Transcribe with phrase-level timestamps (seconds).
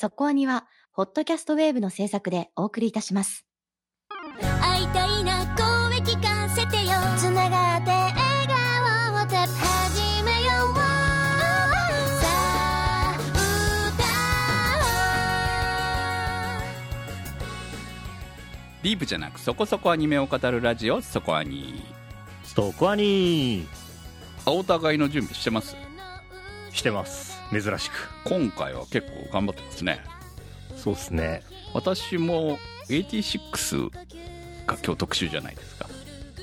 [0.00, 3.44] そこアニは、ホットキャストウェーブの制作でお送りいたします。
[4.62, 6.92] 会いたいな声聞かせてよ。
[7.16, 8.14] つながって笑
[8.46, 10.76] 顔をて始めよう。
[10.76, 10.82] さ
[12.28, 13.18] あ
[18.84, 21.82] ディープじゃなくそこそこアニメを語るラジオそこアニ
[22.44, 23.66] ストコアニ
[24.44, 25.74] あお互いの準備してます？
[26.70, 28.10] ーしてます珍しく。
[28.24, 30.00] 今回は結構頑張ってますね。
[30.76, 31.42] そうですね。
[31.74, 33.90] 私も86
[34.66, 35.86] が今日特集じゃないですか。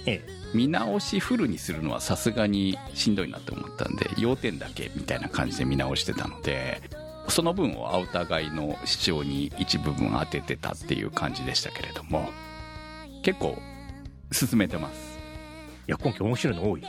[0.05, 0.35] ええ。
[0.53, 6.81] 見直しフルにするのはさすがにしんどいなと思ったんで要点だけみたいな感じで見直してたので
[7.27, 12.30] その分をお互いの主張に一部分当ててたっていう感じでしたけれども
[13.22, 13.58] 結構
[14.31, 15.19] 進めてます。
[15.88, 16.83] いや今期面白いの多い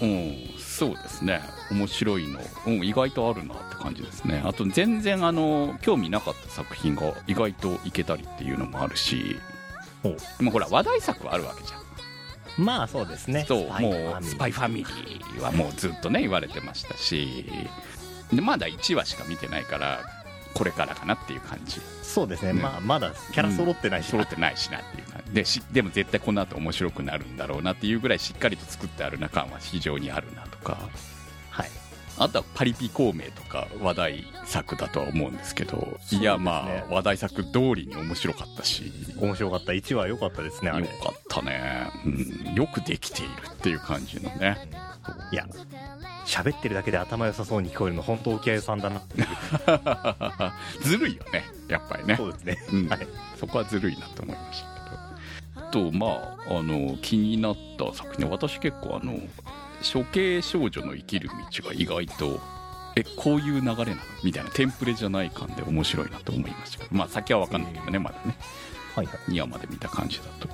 [0.00, 1.40] うんそうですね。
[1.70, 4.42] 面白いの、うん、意外とあるなって感じですね。
[4.44, 9.36] あと全然あの興味なかった作品が意外といけたりっていうのもあるし。
[10.02, 10.50] ほう。
[10.50, 12.64] ほら話題作はあるわけじゃん。
[12.64, 13.44] まあそうですね。
[13.48, 17.46] そうもうスパイファミリーはもうずっとね言われてましたし。
[18.32, 20.00] でまだ1話しか見てないから
[20.56, 21.82] これからかなっていう感じ。
[22.02, 22.54] そうですね。
[22.54, 25.32] ねまあまだキャラ揃ってないし、揃ってないしなっていう感じ。
[25.34, 30.78] でしでも絶対この後面白くなるんだろうなっていうぐらいしっかりと作ってあるな感は非常にあるなとか。
[31.50, 31.70] はい。
[32.18, 35.98] あとはパリピ孔明とか話題作だとは思うんですけど。
[36.10, 38.90] いやまねあ話題作通りに面白かったし。
[39.18, 39.72] 面白かった。
[39.72, 40.86] 1話良かったですねあれ。
[40.86, 42.08] よかったね、う
[42.52, 44.70] ん、よくできているっていう感じのね。
[45.32, 45.46] いや
[46.26, 49.00] 喋ってるだけで頭良さそうに聞こえるの本当沖合さんだな
[50.82, 52.16] ずるいよねやっぱりね。
[52.16, 52.58] そうですね。
[52.72, 52.88] うん。
[52.88, 53.06] はい。
[53.38, 54.66] そこはずるいなと思いました
[55.60, 55.90] けど。
[55.90, 56.06] とま
[56.48, 59.18] ああの気になった作品私結構あの
[59.92, 62.40] 処刑少女の生きる道が意外と
[62.96, 63.96] えこういう流れなの？
[64.24, 66.96] みたいなテンプレじゃない感で面白いなと思いましたけど。
[66.96, 68.36] まあ先は分かんないけどねまだね。
[68.94, 69.16] はいはい。
[69.30, 70.48] 2話まで見た感じだと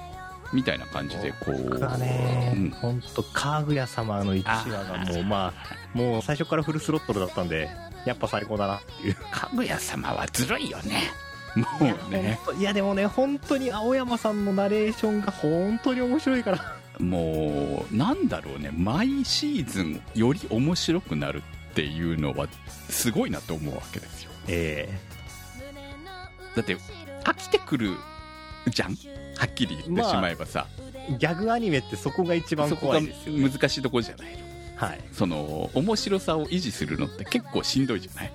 [0.53, 1.71] みたいな感じでこう。
[1.71, 2.71] 僕はね、うん。
[2.71, 7.69] 本当かぐや様の1話がもうまあもう最初からフルスロットルだったんで
[8.05, 9.15] やっぱ最高だなっていう。
[9.31, 11.03] かぐや様はずるいよね。
[11.55, 11.67] も
[12.09, 12.39] うね。
[12.59, 16.77] いやでもね本当に青山さんのナレーションが本当に面白いから。
[16.99, 18.71] もうなんだろうね。
[18.77, 22.47] 毎シーズンより面白くなるっていうのは
[22.91, 24.31] すごいなと思うわけですよ。
[24.49, 24.89] え。
[26.55, 26.77] だって
[27.25, 27.97] 飽きてくる
[28.69, 28.97] じゃん？
[29.37, 34.39] はっきり言ってしまえばさ、えギャグアニメってそこが一番怖いですよ、ね、難しいところじゃないの。
[34.77, 35.01] はい。
[35.13, 38.33] その面白さを維持するのって結構しんどいじゃない？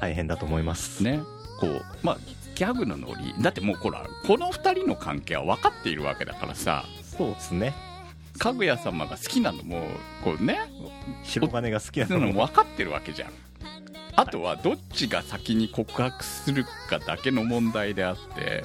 [0.00, 1.02] 大変だと思います。
[1.02, 1.20] ね。
[1.60, 2.18] こうまあ
[2.54, 3.34] ギャグのノリ。
[3.42, 6.84] だってもうほらこの2人の関係は分かっているわけだからさ。
[7.02, 7.74] そうですね。
[8.38, 9.86] かぐや様が好きなのも
[10.24, 10.60] こうね。
[11.22, 12.46] 白金が好きなのも。
[12.46, 13.30] 分かってるわけじゃん。
[14.14, 18.64] あとはどっちが先に告白するかだけの問題であって。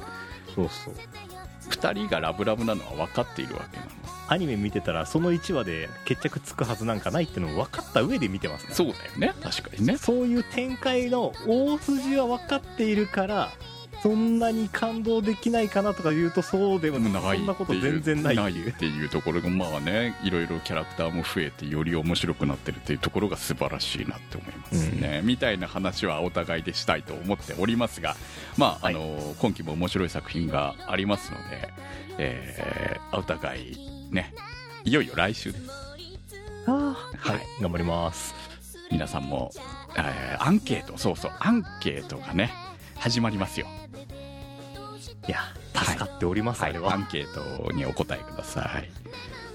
[0.55, 0.95] そうそう
[1.69, 3.91] 2人がラブラブなのは分かっているわけなの
[4.29, 9.33] アニメ見てたらその1話で決着つくはずなんかないってのも分かった上で見てますからそうだよね。
[9.41, 9.97] 確かにね。
[9.97, 13.51] そういう展開の大筋は分かっているから
[14.03, 17.37] そんなに感動できないかなとか言うとそうでもない。
[17.37, 18.69] そんなこと全然ないっていう。
[18.69, 28.15] っていうところがまあねいろいろキャラクターも増えてより面白くなってるっていうところが素晴らしいなって思いますね、みたいな話はお互いでしたいと思っておりますが
[28.57, 28.95] まあ、はい。
[28.95, 31.69] あの今期も面白い作品がありますので、
[32.17, 33.77] えーお互い
[34.11, 34.33] ね
[34.83, 35.69] いよいよ来週です。
[36.69, 38.35] はい、はい頑張ります。
[38.91, 39.51] 皆さんも、
[39.97, 42.51] えーアンケートそうそうアンケートがね
[42.95, 43.67] 始まりますよ
[45.27, 45.39] いや
[45.73, 48.89] 助かっております、はい、あれはアンケートにお答えください。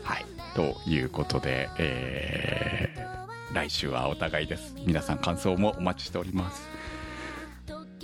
[0.03, 0.25] はい、
[0.55, 3.12] ということで、えー
[3.53, 4.75] 来週はお互いです。
[4.87, 6.66] 皆さん感想もお待ちしております。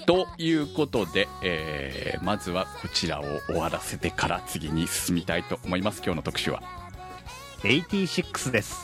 [0.06, 6.02] ということで、えーまずはこちらを終わらせてから次に進みたいと思います。
[6.04, 6.62] 今日の特集は。
[7.62, 8.76] 86です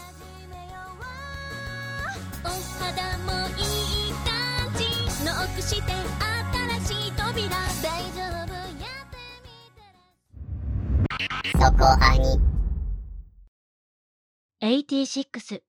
[2.42, 3.62] お肌もい
[4.08, 4.84] い感じ
[5.24, 5.92] ノックして
[6.82, 7.48] 新しい扉
[7.82, 8.33] 大丈夫
[11.52, 12.40] そこアニ
[14.60, 15.62] 86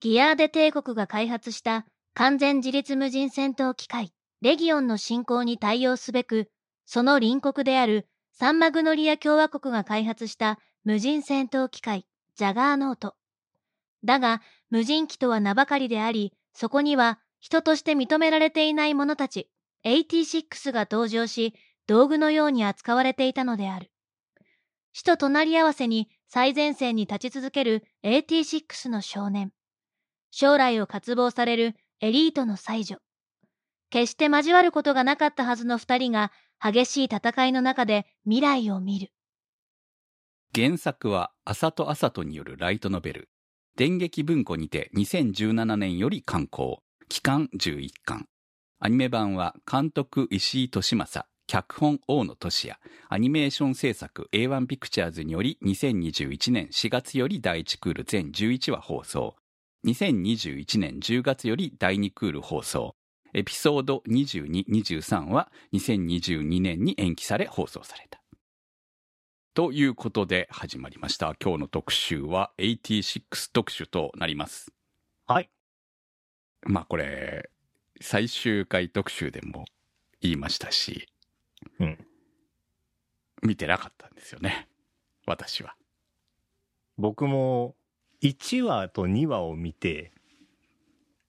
[0.00, 6.50] ギアーデ帝国が開発した完全自立無人戦闘機械レギオンの進行に対応すべく
[6.84, 12.04] その隣国であるサンマグノリア共和国が開発した無人戦闘機械
[12.36, 13.14] ジャガーノート。
[14.04, 19.48] だが無人機とは名ばかりでありそこには人として認められていない者たち
[19.84, 21.54] 86が登場し
[21.86, 23.90] 道具のように扱われていたのである。
[24.96, 29.50] 死と隣り合わせに最前線に立ち続ける86の少年。
[30.30, 32.98] 将来を渇望されるエリートの才女。
[33.90, 36.30] 決して交わることがなかったはずの二人が
[36.62, 39.10] 激しい戦いの中で未来を見る。
[40.54, 43.28] 原作は、浅戸浅戸によるライトノベル。
[43.76, 46.84] 電撃文庫にて2017年より刊行。
[47.08, 48.26] 期間11巻。
[48.78, 59.36] アニメ版は、監督石井俊正、脚本大野俊也、アニメーション制作 A1 ピクチャーズにより2021年4月より第1クール全11話放送。
[59.86, 62.96] 2021年10月より第2クール放送。
[63.34, 68.22] エピソード22、23は2022年に延期され放送された。
[69.54, 71.34] ということで始まりました。
[71.42, 74.72] 今日の特集は86特集となります。
[75.26, 75.50] はい。
[76.62, 77.50] まあこれ、
[78.00, 79.66] 最終回特集でも
[80.20, 81.06] 言いましたし、
[81.80, 82.06] うん。
[83.42, 84.68] 見てなかったんですよね。
[85.26, 85.76] 私は。
[86.96, 87.76] 僕も
[88.22, 90.12] 1話と2話を見て、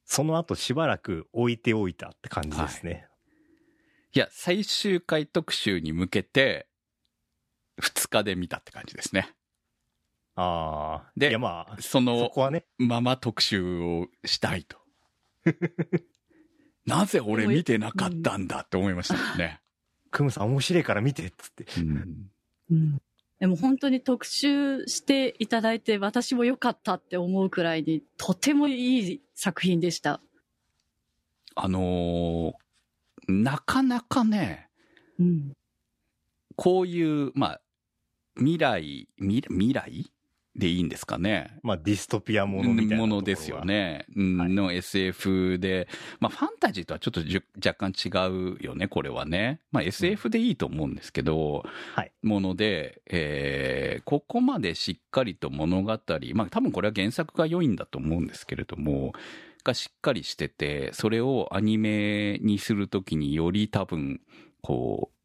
[0.06, 3.08] その後しばらく置いておいたって感じですね。
[4.14, 6.68] いや、最終回特集に向けて、
[7.82, 9.34] 2日で見たって感じですね。
[10.36, 11.12] ああ。
[11.18, 12.66] でいやまあ、そそのこはね。
[12.78, 14.78] まま特集をしたいと。
[16.86, 19.62] なぜ俺見てなかったんだって思いましたね。
[20.15, 21.65] クムさん面白いから見てっつって。
[21.81, 22.29] うん
[22.71, 23.01] うん
[23.38, 30.21] でも本当に特集していただいて私も良かったって思うくらいにとてもいい作品でした。
[31.53, 32.53] あのー
[33.27, 34.69] なかなかね、
[35.19, 35.53] うん。
[36.56, 37.62] こういう、まあ、
[38.38, 40.12] 未来、未未来？
[40.56, 41.57] でいいんですかね。
[41.63, 42.98] まあディストピアものみたいな。
[42.98, 44.06] ものですよね。
[44.16, 45.88] うんはいの SF で、
[46.19, 49.60] まあファンタジーとはちょっとじゅ若干違うよね、これはね。
[49.72, 51.63] まあ SF でいいと思うんですけど、
[51.94, 56.00] はいもので、えーここまでしっかりと物語、
[56.34, 59.13] まあ多分これは原作が良いんだと思うんですけれども、
[59.66, 64.22] がしっかりしてて、それをアニメにするときにより多分、
[64.62, 65.16] こう、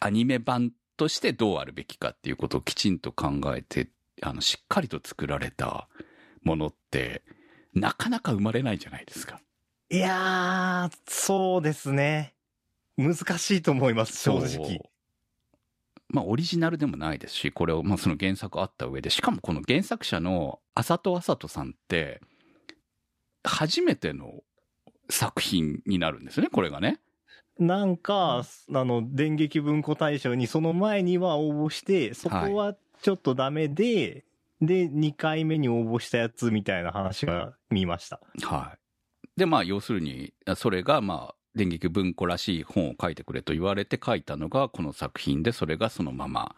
[0.00, 3.88] アニメ版としてどうあるべきかっていうことをきちんと考えて、
[4.22, 5.88] あの、しっかりと作られた
[6.42, 7.22] ものって、
[7.74, 9.40] なかなか生まれないじゃないですか。
[9.90, 12.34] いやー、そうですね。
[12.96, 14.80] 難しいと思います、正直。。
[16.08, 22.20] まあ、オリジナルでもないですし、これを、まあ、その原作あった上で、しかもこの原作者の浅戸浅戸さんって、
[23.44, 24.42] 初めての
[25.10, 27.00] 作品になるんですよね、これがね。
[27.58, 34.24] なんか、あの、電撃文庫大賞にその前には応募して、そこはちょっとダメで、
[34.60, 38.20] で、2回目に応募したやつみたいな話が見ました。
[38.42, 39.38] はい。
[39.38, 46.54] で、まあ、要するに、それが、まあ、電撃文庫らしい本を書いてくれと言われて書いたのがこの作品で、それがそのまま、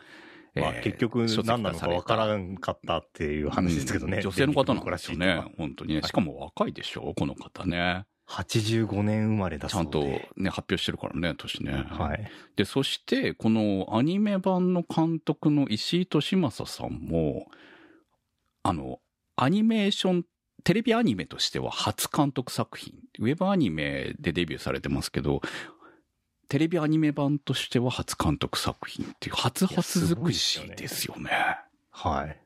[0.54, 4.16] まあ、えー結局何なのかわからんんかったっていう話ですけどね。
[4.16, 5.50] うん女性の方なんですよねか。
[5.56, 6.02] 本当にね。
[6.02, 8.06] しかも若いでしょこの方ね。
[8.28, 9.90] 85年生まれだちゃそうんで。
[10.36, 11.72] とね、発表してるからね、年ね。
[11.88, 12.30] はい。
[12.56, 17.46] で、そして、このアニメ版の監督の石井俊正さんも、
[18.62, 19.00] あの、
[19.36, 20.24] アニメーション、
[20.62, 22.94] テレビアニメとしては初監督作品。
[23.18, 25.40] ウェブアニメでデビューされてますけど、
[26.48, 31.30] テレビアニメ版としては初監督作品っていう、初々尽くしですよね。
[31.90, 32.40] はい。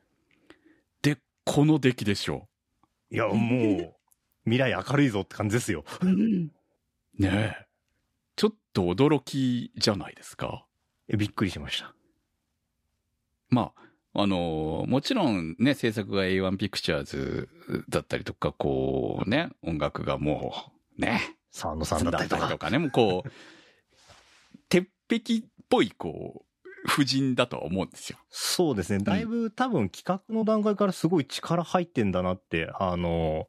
[1.01, 2.47] で、この出来でしょ
[3.11, 3.95] いや、もう、
[4.45, 5.83] 未来明るいぞって感じですよ。
[6.01, 6.51] うん。
[7.19, 7.21] う。
[7.21, 7.65] ねえ。
[8.35, 10.65] ちょっと驚きじゃないですか？
[11.07, 11.93] えびっくりしました。
[13.49, 13.71] ま
[14.13, 17.49] あ、あの、もちろんね、制作が A1 ピクチャーズ
[17.89, 20.53] だったりとか、こうね、音楽がも
[20.97, 21.21] う、ね、
[21.51, 22.57] 沢野さんだったりとか。
[22.57, 23.29] かね、もうこう、
[24.69, 28.17] 鉄壁っぽい、こう、夫人だとは思うんですよ。
[28.29, 28.99] そうですね。
[29.03, 33.47] だいぶ多分企画の段階からすごい力入ってんだなって、あの、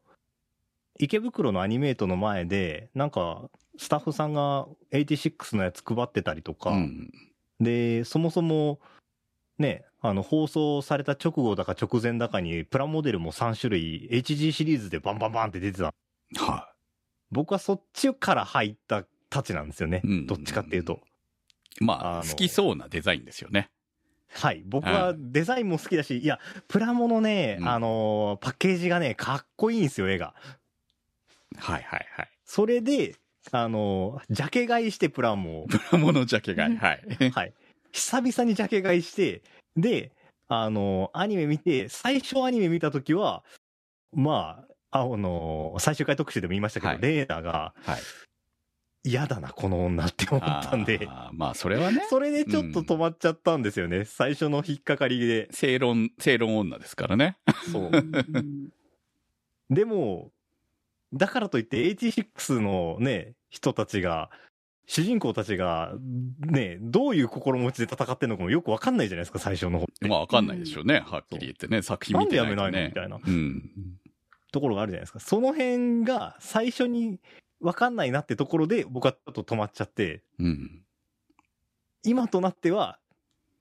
[0.99, 7.11] 池袋のアニメートの前で、なんか、スタッフさんが86のやつ配ってたりとか、うん。
[7.61, 8.81] で、そもそも、
[9.59, 15.93] ね、あの、放送された直後だか直前だかに、プラモデルも3種類、HG シリーズでバンバンバンって出てた。
[16.37, 16.73] は
[17.31, 20.03] 僕はそっちから入ったたちなんですよね。
[20.05, 21.01] うんどっちかっていうと。
[21.81, 21.85] い。
[21.85, 23.69] まあ、あの好きそうなデザインですよね。
[24.33, 24.63] はい。
[24.67, 30.35] 僕はデザインも好きだし、いや、プラモのね、うんあのーパッケージがね、かっこいいんですよ、絵が。
[31.59, 32.29] はいはいはい。
[32.45, 33.17] それで、
[33.53, 35.67] あのージャケ買いしてプラモを。
[35.67, 36.77] プラモのジャケ買い。
[36.77, 37.03] はい。
[37.31, 37.53] はい。
[37.93, 39.43] 久々にジャケ買いして、
[39.77, 40.13] で、
[40.49, 43.45] あのーアニメ見て、最初アニメ見たときは、
[44.13, 48.01] まあ、あのー最終回特集でも言いましたけど、はいレーダーがはい。
[49.07, 54.07] 嫌だな、この女って思ったんで、あーまあ、それはね、それでちょっと止まっちゃったんですよね。
[54.07, 55.49] 最初の引っかかりで。
[55.51, 57.37] 正論、正論女ですからね。
[57.71, 57.91] そう。
[57.93, 58.71] う ん
[59.69, 60.31] でも、
[61.15, 64.31] だからといって86のね、人たちが、
[64.87, 65.95] 主人公たちが、
[66.41, 69.87] ね、どういう心持ちで戦ってんのかもよくわかんないじゃないですか、最初の方。
[70.03, 71.81] まあわかんないでしょうね、はっきり言ってね。
[71.83, 72.93] 作品見てないとなんでやめね。
[72.95, 73.71] ないのみうん。
[74.53, 75.21] ところがあるじゃないですか。
[75.21, 77.19] その辺が最初に
[77.61, 80.83] わかんないなってところで僕はちょっと止まっちゃって、うん。
[82.05, 82.99] 今となっては、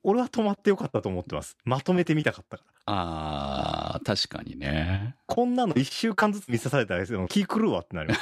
[0.03, 1.57] 俺は止まってよかったと思ってます。
[1.63, 2.73] まとめてみたかったから。
[2.85, 5.15] あー、確かにね。
[5.25, 8.21] こんなの一週間ずつ見せされたら気狂うわってなりまし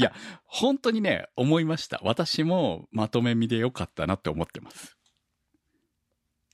[0.00, 0.12] た、
[0.46, 2.00] 本当にね、思いました。
[2.02, 4.96] 私もまとめ見でよかったなって思ってます。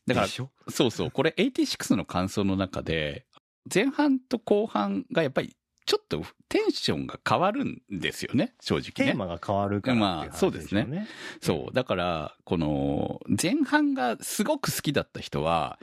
[0.06, 0.50] だからそ
[0.86, 3.26] うそう、これ86の感想の中で、
[3.72, 5.56] 前半と後半がやっぱり
[5.90, 9.12] ちょっとテンションが変わるんですよね、正直ね。
[9.12, 11.08] テーマが変わるからっていう話まあそうですね。
[11.42, 11.74] そう。
[11.74, 15.80] だから、この、前半がすごく好きだった人は、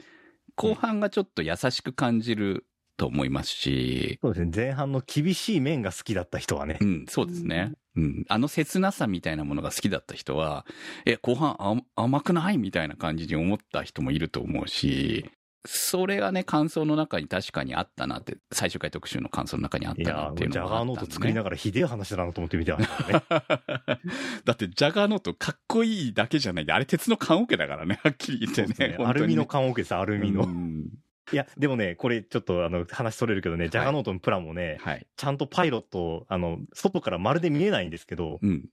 [0.56, 2.64] 後半がちょっと優しく感じる
[2.96, 4.52] と思いますし、そうですね。
[4.54, 6.84] 前半の厳しい面が好きだった人はねう。
[6.86, 7.74] ん、そうですね。
[7.94, 8.24] うん。
[8.28, 10.64] あの切なさみたいなものが好きだった人は、
[11.04, 12.56] え、後半あ甘くない？
[12.56, 15.30] みたいな感じに思った人もいると思うし、
[15.66, 21.00] それがね、感想の中に確かにあったなって、最終回特集の感想の中にあったなっていうジャのがあったんで、ね。
[21.00, 23.22] ガーノート作りながらひでえ話だなと思って見てましたね。
[24.44, 28.96] だって、ジャガーノートかっこいいだけじゃないで、あれ鉄の缶桶だからね、はっきり言ってね。
[28.96, 30.44] ねアルミの缶桶です、アルミの。
[30.44, 30.88] うん
[31.32, 35.06] いや、でもね、これちょっとあの、話それるけどね、ジャガーノートのプランもね、はい。
[35.16, 38.64] ちゃんとパイロット、あの、外からまるで見えないんですけど、うん。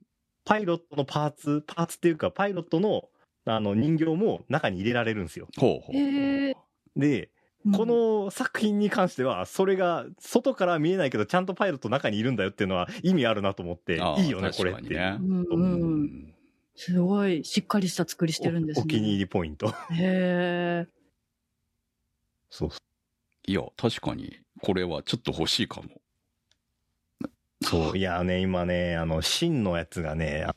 [0.46, 3.10] パイロットのパーツ、パーツっていうか、パイロットの、
[3.46, 5.48] あの、人形も中に入れられるんですよ。
[5.58, 5.96] ほうほう。
[5.98, 6.56] へえ。
[6.96, 7.30] で、
[7.74, 14.94] この作品に関しては、それが外から見えないけど、ちゃんとパイロット中にいるんだよっていうのは意味あるなと思って、いいよね、これって。
[14.94, 16.36] ねうん
[16.76, 18.82] すごい、しっかりした作りしてるんですね。
[18.82, 19.70] おお気に入りポイント。
[19.70, 20.88] へえ。
[22.50, 22.78] そうそ
[23.48, 25.90] いや、確かに、これはちょっと欲しいかも。
[27.22, 27.66] う。
[27.66, 27.98] そう。
[27.98, 30.56] いやね、今ね、あの、芯のやつがね、あ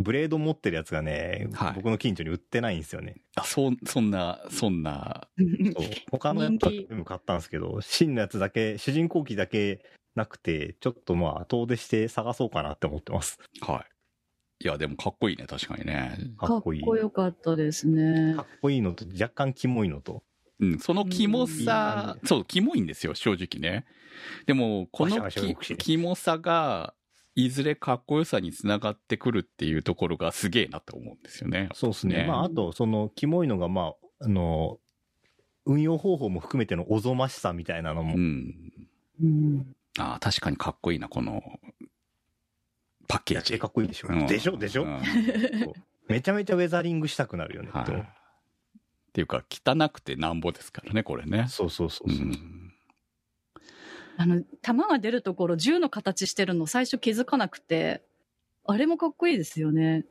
[0.00, 3.16] ブレード持ってるやつがね、はい僕の近所に売ってないんですよね。
[3.36, 13.38] あ、そ、そんな、そんな、そう 他のやつは全部買ったんですけど、芯のやつだけ、主人公機だけなくて、ちょっとまあ、遠出して探そうかなって思ってます。
[13.60, 13.84] は
[14.60, 14.64] い。
[14.64, 16.16] いや、でもかっこいいね、確かにね。
[16.38, 16.82] かっかっこいい。
[16.82, 18.42] こよかったですねか。
[18.42, 20.22] っこいいのと、若干キモいのと。
[20.60, 23.86] うん、そのキモさ、そう、キモいんですよ、正直ね。
[24.46, 25.30] でも、この
[25.78, 26.94] キモさが、
[27.34, 31.68] いずれかっこよさにつながってくるっていうところがすげえなと思うんですよね。
[31.74, 32.24] そうですね。
[32.26, 34.78] まあ、あと、その、キモいのが、まあ、あの、
[35.64, 38.54] 運用方法も含めてのおぞましさみたいなのも、うん。
[39.22, 39.76] うん。
[39.98, 41.42] ああ、確かにかっこいいな、この、
[43.06, 43.58] パッケージ。
[43.58, 44.08] かっこいいでしょ。
[44.08, 45.02] うんでしょでしょ、うん
[46.08, 47.70] めちゃめちゃウェザリングしたくなるよね。
[47.72, 47.92] はい。
[47.92, 51.46] っていうか、汚くてなんぼですからね、これね。
[51.48, 52.26] そうそうそうそう。
[52.26, 52.59] うん
[54.20, 58.02] あの、弾が出るところ、銃の形してるの最初気づかなくて、
[58.66, 60.04] あれもかっこいいですよね。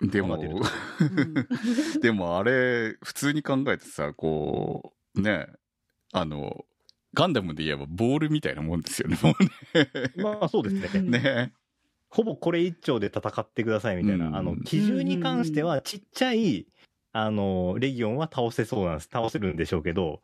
[0.00, 0.38] でも
[2.02, 5.46] でもあれ、普通に考えてさ、こう、ね、
[6.12, 6.64] あの、
[7.14, 10.90] ガンダムで言えばボールみたいなもんですよね、もうまあ、そうですね。
[10.92, 11.20] うんね。
[11.20, 11.52] ね。
[12.08, 14.26] ほぼこれ一丁で戦ってくださいみたいな。
[14.26, 16.66] うんあの、基準に関しては、ちっちゃい、
[17.12, 19.08] あの、レギオンは倒せそうなんです。
[19.12, 20.22] 倒せるんでしょうけど、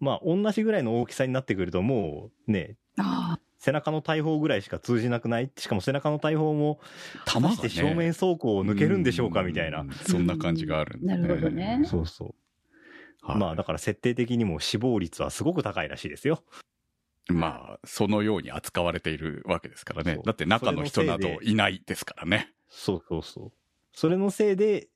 [0.00, 5.50] まあ、同じぐらいの大きさになってくると、もう、ね、あ背中の大砲ぐらいしか通じなくない？
[5.58, 6.80] しかも背中の大砲も、
[7.26, 9.42] 果たして正面走行を抜けるんでしょうか？
[9.42, 9.80] みたいな。
[9.80, 9.90] うん。
[9.90, 11.06] そんな感じがあるんで。
[11.06, 11.82] なるほどね。
[11.84, 12.34] そうそう。
[13.20, 13.36] はい。
[13.38, 16.42] まあ、だから設定的にも死亡率はすごく高いらしいですよ。
[17.28, 20.18] まあ、そのように扱われているわけですからね。
[20.24, 22.54] だって中の人などいないですからね。
[22.70, 23.52] そうそうそう。
[23.92, 24.88] それのせいで、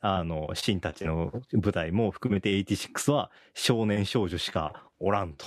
[0.00, 5.46] あの、シンたちの舞台も含めて86は少年少女しかおらんと。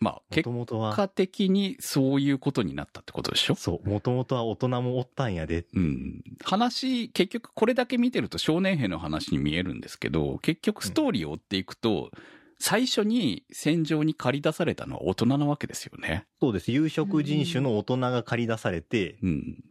[0.00, 0.14] まあ、
[0.46, 3.56] も結果的にそういうことになったってことでしょ？
[3.56, 5.66] そう、もともとは大人もおったんやで。
[5.74, 6.22] うん。
[6.44, 12.12] 話、結局これだけ見てると少年兵の話に見えるんですけど、結局ストーリーを追っていくと、
[12.60, 16.26] 最初に戦場に駆り出されたのは大人なわけですよね。
[16.40, 16.70] そうです。
[16.70, 19.64] 有色人種の大人が借り出されて、うん。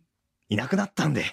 [0.49, 1.23] いなくなったんで。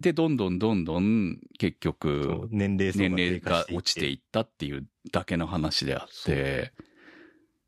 [0.00, 6.72] で、どんどんどんどん結局、年齢年齢が落ちていったっていうだけの話であって、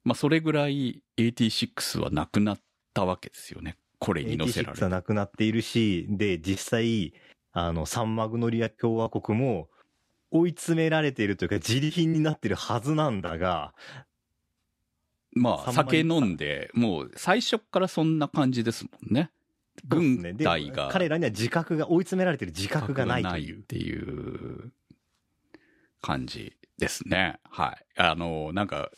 [0.02, 2.58] まあそれぐらい86はなくなっ
[2.94, 3.76] たわけですよね。
[3.98, 4.90] これに乗せられ86はる。
[4.90, 7.12] なくなっているし、で、実際、
[7.52, 9.68] あの、サンマグノリア共和国も
[10.30, 13.74] 追い詰められているというか、自利品になっているはずなんだが、
[15.34, 19.30] まあ酒飲んで、もう最初からそんな感じですもんね。
[19.86, 20.88] 軍隊が。
[20.92, 23.58] 彼らには自覚が、追い詰められている自覚がないという。
[23.60, 24.72] っていう
[26.00, 27.40] 感じですね。
[27.44, 27.84] はい。
[27.96, 28.90] あの、なんか、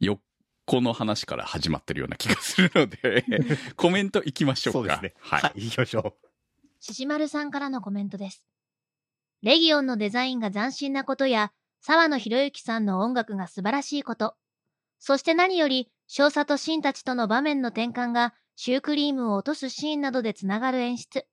[0.00, 0.20] よ、
[0.64, 3.24] この話から始まってるような気がするので、
[3.76, 4.78] コメントいきましょうか。
[4.78, 5.14] そうですね。
[5.20, 5.38] は。
[5.38, 6.16] はいい、行きましょ
[6.80, 8.44] ししまるさんからのコメントです。
[9.42, 14.36] レギオンのデザインが斬新なことや、沢野博之さんの音楽が素晴らしいこと、
[15.00, 21.26] そして何より、少佐とシンたちとの場面の転換が、シュークリームを落とすシーンなどでつながる演出。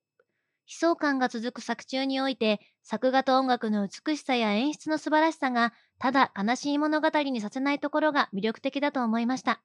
[0.66, 9.62] 悲壮感が続く作中において、作画と音楽の美しさや演出の素晴らしさが、ただ悲しい物語にさせないところが魅力的だと思いました。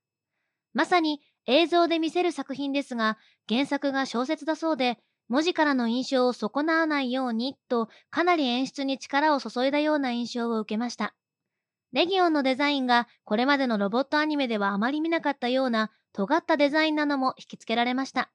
[0.74, 4.98] まさに映像で見せる作品ですが、原作が小説だそうで、
[5.28, 11.16] 文字からの印象を損なわないようにと、かなり演出に力を注いだような印象を受けました。
[11.94, 18.32] レギオンのデザインがこれまでのロボットアニメではあまり見なかったような尖ったデザインなのも引きつけられました。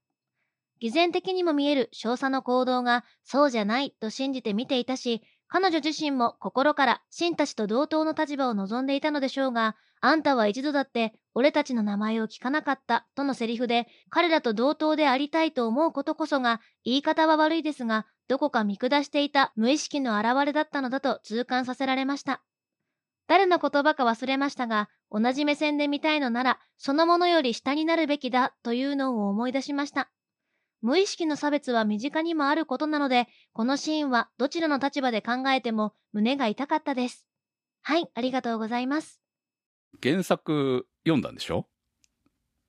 [0.81, 22.43] 偽善的にも見える少佐の行動がそうじゃないと信じて見ていたし、彼女自身も心からシンたちと同等の立場を望んでいたのでしょうが、あんたは一度だって俺たちの名前を聞かなかったとのセリフで、彼らと同等でありたいと思うことこそが、言い方は悪いですが、どこか見下していた無意識の表れだったのだと痛感させられました。
[23.27, 30.11] 誰の言葉か忘れましたが、同じ目線で見たいのなら、そのものより下になるべきだというのを思い出しました。
[30.83, 37.27] 無意識の差別は身近にもあることなので、このシーンはどちらの立場で考えても胸が痛かったです。
[37.83, 39.21] はい、ありがとうございます。
[40.03, 41.61] 原作読んだんでしょ？
[41.61, 41.65] う。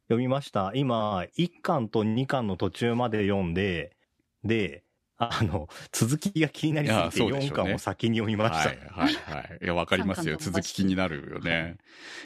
[0.10, 0.72] 読みました。
[0.74, 3.96] 今、1巻と2巻の途中まで読んで、
[4.44, 4.84] で、
[5.24, 8.70] あの、続きが気になりすぎて4巻を先に読みました。
[8.70, 9.60] はいはいはい。
[9.62, 10.38] いや、わかりますよ。
[10.40, 11.78] 続き気になるよね。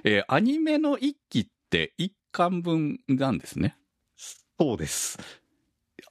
[0.05, 3.77] えー、アニメの1期って1巻分なんですね？
[4.15, 5.19] そうです。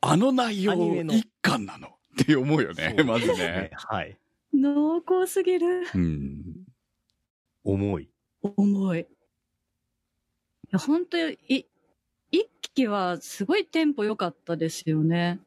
[0.03, 1.89] あの内容1巻なの？
[2.23, 3.71] って思うよね、まずね。
[3.73, 4.19] はい。
[4.53, 5.83] 濃厚すぎる。
[5.95, 6.43] うん。
[7.65, 8.11] 重い。
[8.43, 9.01] 重い。
[9.01, 9.07] い
[10.71, 11.65] や、本当に、い、
[12.31, 15.41] 一期はすごいテンポ良かったですよね。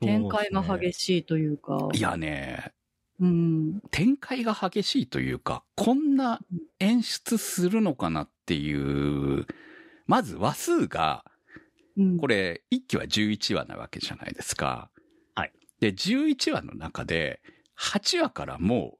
[0.00, 1.88] 展開が激しいというか。
[1.92, 2.72] いやね、
[3.20, 3.80] うん。
[3.90, 6.40] 展開が激しいというか、こんな
[6.80, 9.46] 演出するのかなっていう、
[10.06, 11.24] まず話数が、
[11.96, 14.90] うん、これ、1期は11話なわけじゃないですか。
[15.34, 15.52] はい。
[15.80, 17.40] で、11話の中で、
[17.78, 18.98] 8話からも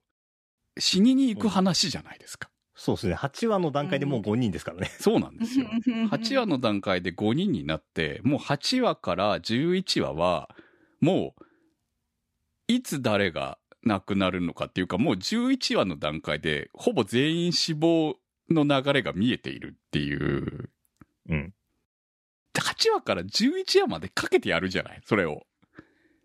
[0.77, 2.51] う、死にに行く話じゃないですか。
[2.75, 3.15] そうですね。
[3.15, 4.91] 8話の段階でもう5人ですからね。
[4.91, 5.67] うん、そうなんですよ。
[6.11, 10.51] 8話の段階で5人になって、もう8話から11話は、
[11.07, 11.45] もう、
[12.67, 18.17] いつ誰が亡くなるのかっていうか、もう11話の段階で、ほぼ全員死亡
[18.51, 20.69] の流れが見えているっていう。
[21.29, 21.55] うん。
[22.55, 25.01] 8話から11話までかけてやるじゃない？
[25.05, 25.47] それを。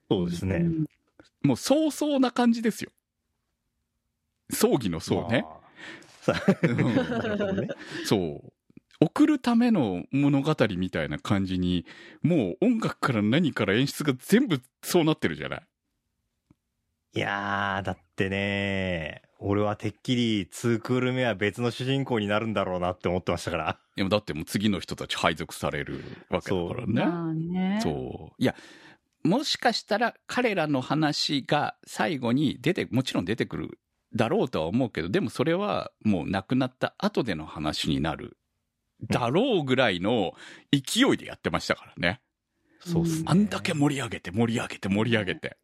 [0.10, 0.56] そうですね。
[0.56, 0.86] うん
[1.44, 2.91] もう早々な感じですよ。
[4.52, 5.44] 葬儀の葬ね。
[6.28, 7.67] まあ、 ね、
[8.06, 8.54] そう。
[9.04, 11.86] 送るための物語みたいな感じに、
[12.22, 15.62] もう音楽から何から演出が全部そうなってるじゃない？
[17.14, 23.80] いやー、だってね、俺はてっきり2クール目は別の主人公になるんだろうなって思ってましたから。
[23.96, 27.06] でもだってもう次の人たち配属されるわけだからね。
[27.06, 27.80] まあね。
[27.82, 27.90] そ
[28.32, 28.34] う。
[28.38, 28.56] いや、
[29.24, 33.80] もしかしたら彼らの話が最後に出て、もちろん出てくる
[34.16, 38.38] だろうとは思うけど、でもそれはもう亡くなった後での話になる
[39.10, 40.34] だろうぐらいの
[40.72, 42.22] 勢いでやってましたからね。
[42.80, 43.24] そうっすね。
[43.28, 45.58] あんだけ盛り上げて盛り上げて盛り上げて。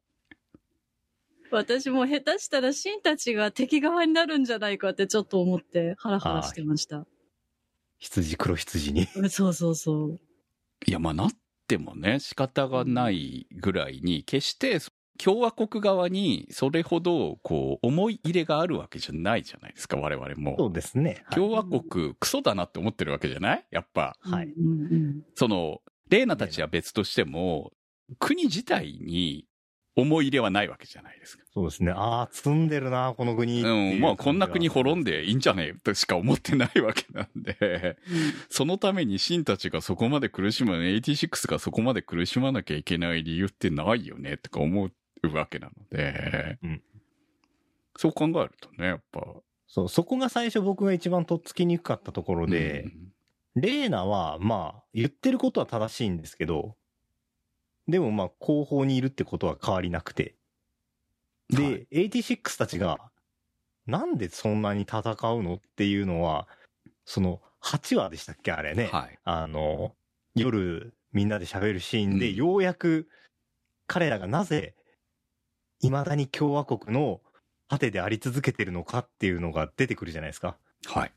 [1.49, 7.05] 私も下手したらシンたちが敵側になるんじゃないかってちょっと思ってハラハラしてました。
[7.99, 9.07] 羊黒羊に。
[9.29, 10.19] そうそうそう。
[10.85, 11.29] いや、まあなっ
[11.67, 14.79] てもね、仕方がないぐらいに、決して
[15.17, 20.55] 共和国側にそれほど、こう、思い入れがあるわけじゃないじゃないですか、我々も。
[20.57, 21.23] そうですね。
[21.25, 23.65] はい、共和国、クソだなって思ってるわけじゃない？
[23.71, 24.15] やっぱ。
[24.21, 24.53] はい。
[25.35, 27.71] その、レーナたちは別としても、
[28.19, 29.45] 国自体に
[29.97, 31.43] 思い入れはないわけじゃないですか。
[31.51, 31.91] そうですね。
[31.91, 33.63] ああ、積んでるな、この国。
[33.63, 44.89] うん、まあこんな国滅んでいいんじゃねえとしか思ってないわけなんで、うん、そのためにシンたちがそこまで苦しむ、86がそこまで苦しまなきゃいけない理由ってないよね、とか思
[45.23, 46.81] うわけなので、うん、
[47.97, 49.21] そう考えるとね、やっぱ。
[49.67, 53.07] そう、そこが最初僕が一番とっつきにくかったところで、うん
[53.59, 56.75] レーナは、まあ、言ってることは正しいんですけど、
[57.87, 60.35] でもまあ、後方にいるってことは変わりなくて。
[61.49, 62.99] で、はい86たちが、
[63.85, 66.47] なんでそんなに戦うのっていうのは、
[67.05, 68.89] その、8話でしたっけあれね。
[68.91, 69.17] はい。
[69.23, 69.95] あの、
[70.35, 73.09] 夜、みんなで喋るシーンで、うんようやく、
[73.87, 74.75] 彼らがなぜ、
[75.81, 77.21] 未だに共和国の
[77.69, 80.57] 盾であり続けてるのかっていうのが出てくるじゃないですか。
[80.85, 81.11] はい。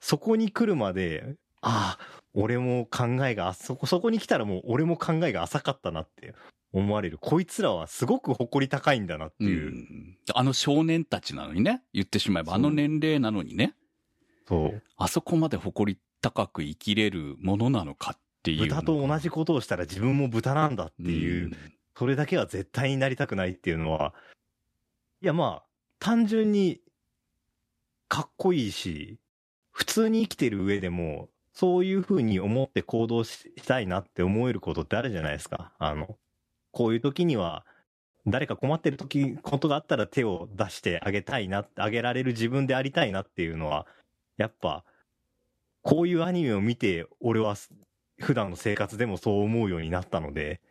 [0.00, 6.34] そこに来るまで、ああ、俺も考えが、あそこ、そこに来たらもう俺も考えが浅かったなって
[6.72, 7.18] 思われる。
[7.20, 9.70] こいつらはすごく誇り高いんだなっていう。
[9.70, 13.74] んあの少年たちなのにね、言ってしまえば、あの年齢なのにね、
[14.48, 14.82] そう。
[14.96, 18.68] あそこまで誇り高く生きれるものなのかっていう。
[18.68, 21.52] 豚と同じことをしたら自分も豚なんだっていう、ん
[22.00, 24.14] それだけは絶対になりたくないっていうのは、
[25.20, 25.66] いやまあ、
[25.98, 26.80] 単純に
[28.08, 29.18] かっこいいし、
[29.70, 35.74] 普通に生きてる上でも、そういう風に思って行動ししたいなって思えることってあるじゃないですか。
[35.78, 36.16] あの、
[36.70, 37.66] こういう時には、
[38.26, 43.86] 誰か困ってる時、ことがあったら手を出してあげたいな、あげられる自分でありたいなっていうのは、
[44.38, 44.86] やっぱ、
[45.82, 47.56] こういうアニメを見て、俺は
[48.18, 50.62] 普段の生活でもそう思うようになったので、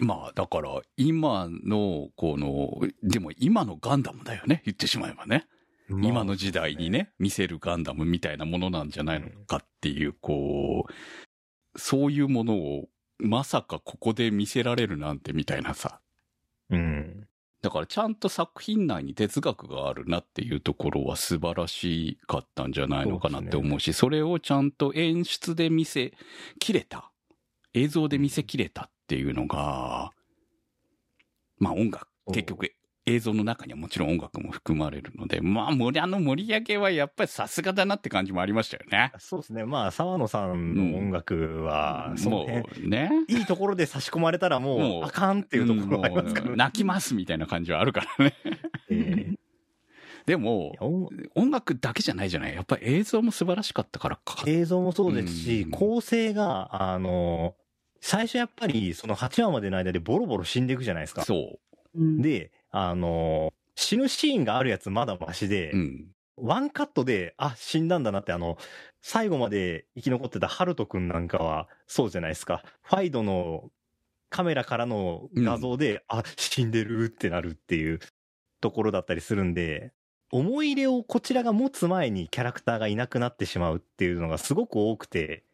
[0.00, 5.46] まあ、だから、今の、この、でも今のガンダムだよね、言ってしまえばね。
[5.88, 16.00] 今の時代にね、見せるガンダムみたいなものなんじゃないのかっていう、こう、そういうものを、まさかここで見せられるなんてみたいなさ。
[16.70, 17.28] うん。
[17.60, 26.12] だからちゃんと作品内に哲学があるなっていうところは素晴らしかったんじゃないのかなって思うし、それをちゃんと演出で見せ
[26.58, 27.12] きれた。
[27.74, 30.10] 映像で見せきれたっていうのが、
[31.58, 32.70] まあ音楽、結局
[33.04, 39.12] 映像の中にはもちろん音楽も含まれるので、まあ盛り、あの盛り上げはやっぱりさすがだなって感じもありましたよね。
[39.18, 39.66] そうですね。
[39.66, 43.10] まあ、沢野さんの音楽は、そのも辺、うね。
[43.28, 46.56] いいところで差し込まれたらもう、もうあかんっていうところがありますからね。
[46.56, 48.34] 泣きますみたいな感じはあるからね。
[48.88, 49.34] え
[50.24, 50.72] でも
[51.34, 52.54] 音楽だけじゃないじゃない。
[52.54, 54.44] やっぱり映像も素晴らしかったからか。
[54.46, 57.56] 映像もそうですしうん、構成が、あの、
[58.02, 61.24] 最初やっぱり、その8話までの間でボロボロ死んでいくじゃないですか。
[61.24, 61.60] そ
[61.94, 65.76] うんで、あの、死ぬシーンがあるやつまだマシで、う。
[65.76, 66.06] うん。
[66.36, 68.58] ワンカットで、あ、死んだんだなって、あの、
[69.02, 72.64] 最後まで生き残ってたハルトくんなんかは、そうじゃないですか。
[72.82, 73.70] ファイドの
[74.30, 78.00] カメラからの画像で、あ、死んでるってなるっていう
[78.60, 79.92] ところだったりするんで、
[80.32, 85.44] 思い入れをこちらが持つ前にキャラクターがいなくなってしまうっていうのがすごく多くて、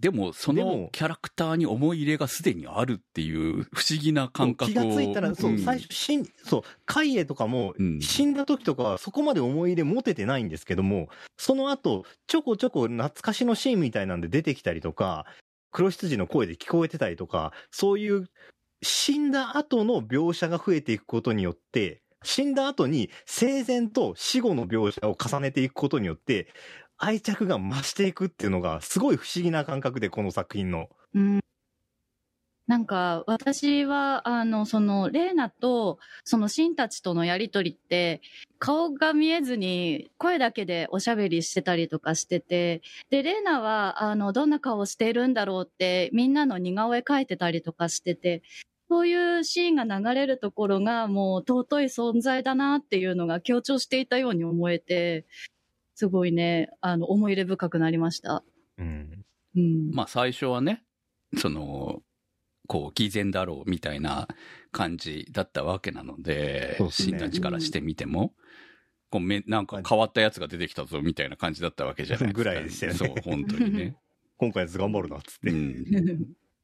[0.00, 4.74] でも、そのキャラクターに思い入れがすでにあるっていう不思議な感覚を。
[4.74, 15.26] 気がついたら、そう、ん最初、死ん、そう、カイエとかもう、ん死んだ時とかはそこまで思い入れ持ててないんですけども、その後、ちょこちょこ懐かしのシーンみたいなんで出てきたりとか、
[15.70, 18.28] 黒羊の声で聞こえてたりとか、そういう
[18.82, 26.48] 死んだ後の描写が増えていくことによって、死んだ後に生前と死後の描写を重ねていくことによって、
[27.02, 30.88] 愛着が増していくっていうのが、すごい不思議な感覚で、この作品の。
[31.14, 31.40] うん
[32.66, 38.20] なんか、私は、あの、その、レーナと、その、シンたちとのやりとりって、
[38.60, 48.42] 顔が見えずに、声だけでおしゃべりしてたりとかしてて、で、レーナは、あの、どんな顔しているんだろうって、みんなの似顔絵描いてたりとかしてて、
[48.88, 55.26] そういうシーンが流れるところが、もう、尊い存在だなっていうのが強調していたように思えて、
[56.00, 58.42] すごいね、あの、思い入れ深くなりました。
[58.78, 59.22] うん。
[59.54, 59.90] うん。
[59.92, 60.82] まあ最初はね、
[61.36, 62.00] その、
[62.68, 64.26] こう、偽善だろうみたいな
[64.72, 68.32] 感じだったわけなので、で死んだちからしてみても、
[69.10, 72.38] こうめ、なんか変わったやつが出てきたぞみたいな感じだったわけじゃないですか。
[72.40, 73.96] ぐらいでしたよねそう、本当にね。
[74.38, 75.50] 今回のやつ頑張るな、っつって。
[75.50, 75.84] うん。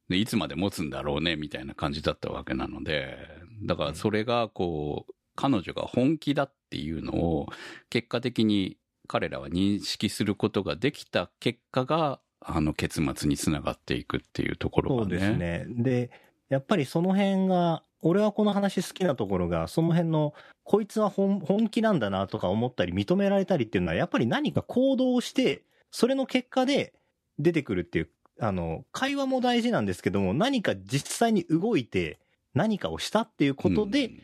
[0.09, 3.19] で、いつまで持つんだろうね、みたいな感じだったわけなので、
[3.65, 7.49] だからそれが、こう、彼女が本気だっていうのを、
[7.91, 15.11] 結果的に彼らは認識することができた結果が、あの、結末につながっていくっていうところがね。
[15.11, 15.65] そうですね。
[15.69, 16.11] で、
[16.49, 26.93] やっぱりその辺が、俺はこの話好きなところが、その辺の、こいつは本本気なんだなとか思ったり、認められたりっていうのは、やっぱり何か行動をして、それの結果で
[27.39, 32.19] 出てくるっていう、あの、会話も大事なんですけども、何か実際に動いて、
[32.55, 34.23] 何かをしたっていうことで、うん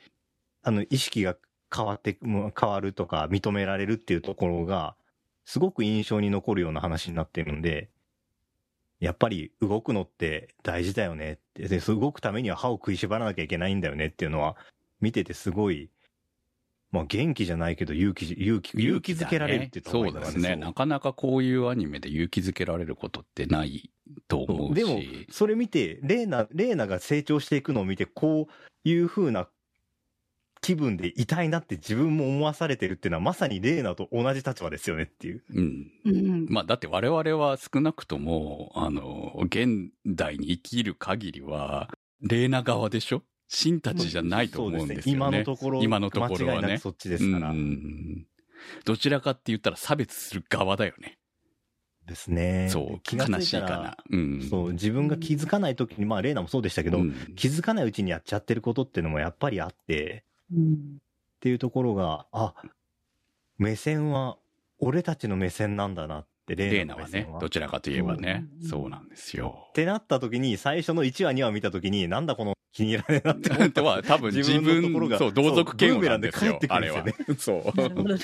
[0.63, 1.37] あの、意識が
[1.75, 4.95] 変わって、変わるとか、認められるっていうところが、
[5.45, 7.91] すごく印象に残るような話になってるんで、
[9.01, 14.57] やっぱり動くのって大事だよねって、で、動くためには歯を食いしばらなきゃいけないんだよねっていうのは、
[15.01, 15.91] 見ててすごい、
[16.93, 20.57] まあ元気じゃないけど勇気、勇気、勇気づけられるって言った方がいいのかそうですね。
[20.57, 23.91] なかなかこういうアニメで勇気づけられることってない
[24.29, 24.75] と思うし。
[24.75, 29.49] でも、それ見て、レーナ、レーナが成長していくのを見て、こういう風な
[30.63, 35.43] 気分でいたいなって自分も思わされてるっていうのは、まさにレーナと同じ立場ですよねっていう。
[35.53, 35.87] うん。
[36.07, 41.91] うんまあ、だって我々は少なくとも、あの、現代に生きる限りは、
[42.23, 43.23] レーナ側でしょ？
[43.55, 45.19] 神たちじゃないと思うんですよね。
[45.19, 46.81] 今のところ、今のところはね間違いなく。
[46.81, 47.51] そっちですから。
[47.51, 48.27] うん
[48.85, 51.19] どちらかって言ったら差別する側だよね。
[52.07, 52.69] ですね。
[52.71, 53.97] そう、気がつ悲しいいたらかな。
[54.11, 54.43] うん。
[54.49, 60.23] そう、自分が気づかない時に、まあ、レイナもそうでしたけど、うん気づかないうちにやっちゃってることっていうのもやっぱりあって、うん
[60.53, 60.99] っ
[61.41, 62.55] ていうところが、あ、
[63.59, 64.39] 目線は、
[64.79, 69.73] 俺たちの目線なんだなって、レレーイナは。、ねどちらかといえばね、うんそうなんですよっ。
[69.73, 73.71] てなった時に、最初の1話2話見た時に、なんだこの気に入らねえなって思った。
[73.71, 77.15] とは、多分自自分のところ分、がそう、同族嫌悪なんですよすよね。
[77.39, 77.77] そう。
[77.77, 78.19] なるほどね。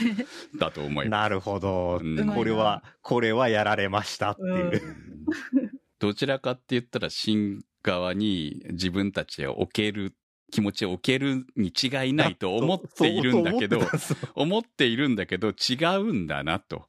[0.59, 1.09] だと思います。
[1.09, 2.01] なるほど。
[2.03, 4.83] うんこれは、これはやられましたっていう。
[5.99, 10.15] どちらかって言ったら、新側に自分たちを置ける、
[10.51, 13.81] 気持ちを置けるに違いないと思っているんだけど
[14.35, 16.87] 思っているんだけど、違うんだなと。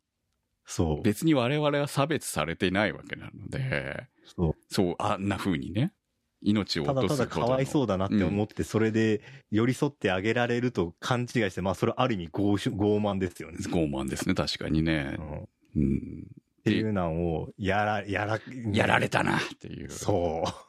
[0.66, 1.02] そう。
[1.02, 5.94] 別に我々は差別されていないわけなので、そうそう、あんな風にね、
[6.42, 12.54] 命をただただ落とすほどのかわいそうだなって思って、それで寄り添ってあげられると勘違いして、まあそれある意味傲
[13.02, 13.58] 慢ですよね。
[13.62, 15.22] 傲慢ですね、確かにねう。
[15.22, 16.28] んっうん。
[16.64, 18.40] ていうのを、やら、やら、
[18.72, 19.90] やられたなっていう。
[19.90, 20.69] そう。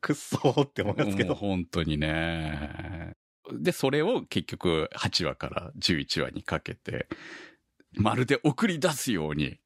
[0.00, 1.34] くっそーって思いますけど。
[1.34, 3.12] 本当にね。
[3.52, 7.08] で、それを結局8話から11話にかけて、
[7.94, 9.58] まるで送り出すように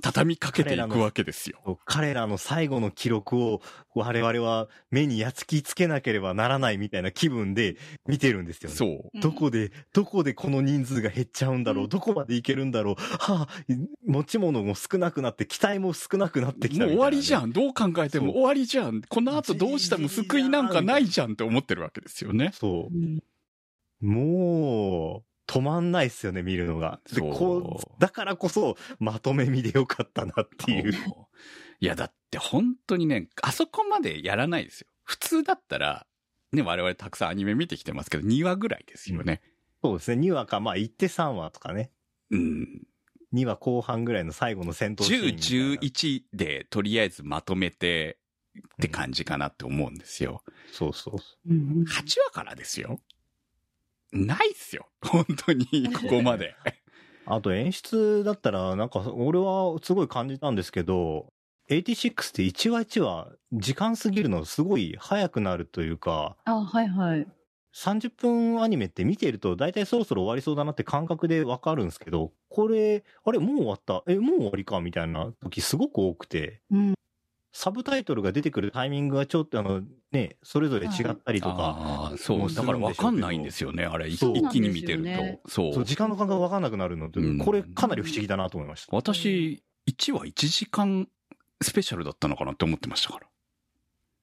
[0.00, 1.78] 畳みかけていくわけですよ。
[1.84, 3.62] 彼らの最後の記録を
[3.94, 8.76] 我々は目にやつきつけなければならないみたいな気分で見てるんですよね。
[8.76, 9.20] そう。
[9.20, 13.48] どこで、どこでこの人数が減っちゃうんだろう、うんどこまでいけるんだろう、はあ、
[14.06, 17.50] 持ち物も少なくなって、期待も少なくなってきたもう終わりじゃん。
[17.50, 17.52] ん。
[17.52, 19.02] どう考えても終わりじゃん。
[19.02, 22.50] この後どうしても救いなんかないじゃんって思ってるわけですよね。
[22.54, 22.98] そうう。
[22.98, 23.22] ん
[24.00, 27.00] もう、止まんないっすよね、見るのが。
[27.10, 30.92] で、そうこう、だからこそ、まとめ見でよかったなっていう。
[31.80, 34.88] いや、だって本当にね、あそこまでやらないですよ。
[35.04, 36.06] 普通だったら、
[36.52, 39.40] ね、我々たくさんアニメ見てきてますけど、2話ぐらいですよね。
[39.82, 41.90] そうですね、2話か、まあ、行って3話とかね。
[42.30, 42.82] うん。
[43.34, 45.40] 2話後半ぐらいの最後の戦闘シーンみたいな。
[45.40, 48.18] 10、11でとりあえずまとめて
[48.58, 50.42] って感じかなって思うんですよ。
[50.70, 53.00] そうそうそうん8話からですよ。
[54.12, 54.88] ないっすよ。
[55.04, 56.54] 本当に、ここまで。
[56.66, 56.70] う。
[57.26, 61.32] あと演出だったら、なんか、俺はすごい感じたんですけど、
[61.70, 67.26] 86って1話1話、時間過ぎるのすごい早くなるというか、あ、はいはい。
[67.74, 74.02] 30分アニメって見てると大体そろそろ終わりそうだなって感覚でわかるんですけど、これ、あれもう終わった？
[74.08, 74.80] え、もう終わりか？
[74.80, 76.94] みたいな時すごく多くて、うん。
[77.52, 82.52] サブタイトルが出てくるタイミングがちょっとあの、ね、それぞれ違ったりとか、ああ、そう。
[82.52, 83.84] だからるんでしょうけどわかんないんですよね。
[83.84, 84.18] あれ、一
[84.50, 85.04] 気に見てる
[85.44, 85.50] と。
[85.50, 85.74] そう。
[85.74, 88.96] そう、時間の感覚がわかんなくなるのって、うんこれかなり不思議だなと思いました。
[88.96, 91.08] 私、1話1時間
[91.60, 93.26] スペシャルだったのかなって思ってましたから。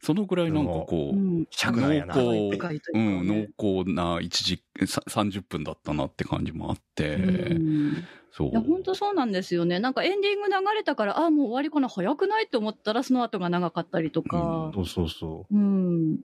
[0.01, 1.17] そのぐらいなんかこう。
[1.17, 7.19] 濃厚う、いうん濃厚な1時、さ30分だったなって感じもあって、う
[7.59, 9.79] んそういや、本当そうなんですよね。
[9.79, 14.71] なんかエンディング流れたから、ああ、もう終わりかな、早くないって思ったら、その後が長かったりとか。
[14.73, 16.19] そうそうそうん。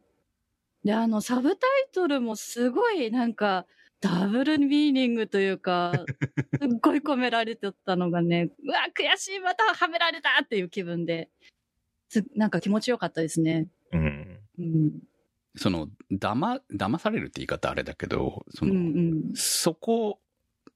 [0.83, 3.65] で、あの、サブタイトルもすごい、なんか、
[4.01, 5.93] ダブルミーニングというか、
[6.61, 11.29] すっごい込められてたのがね、うわ、悔しい、またはめられたっていう気分で、
[12.21, 13.67] すなんか気持ちよかったですね。
[13.91, 13.97] う。
[13.97, 14.39] うん。
[14.59, 14.91] うん。
[15.57, 19.35] その、だま、騙されるって言い方あれだけど、そうんの、うん。
[19.35, 20.19] そこ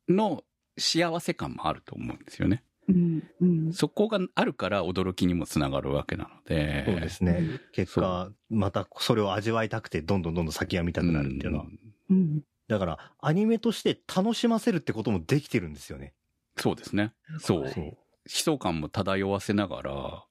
[0.07, 0.43] の
[0.77, 2.63] 幸せ感もあると思うんですよね。
[2.87, 3.23] うん。
[3.41, 3.73] うん。
[3.73, 6.85] そこがあるから驚きにもつながるわけなので。
[6.85, 7.43] そうですね。
[7.73, 11.65] 結果、またそれを味わいたくて、どんどんどんどん先が見たくなるっていうのは。
[12.09, 12.41] うん。
[12.67, 16.13] だから、アニメとして楽しませるってこともできてるんですよね。
[16.57, 17.13] そうですね。
[17.39, 17.69] そう。
[17.69, 17.83] そう。
[17.85, 20.25] 悲壮感も漂わせながら、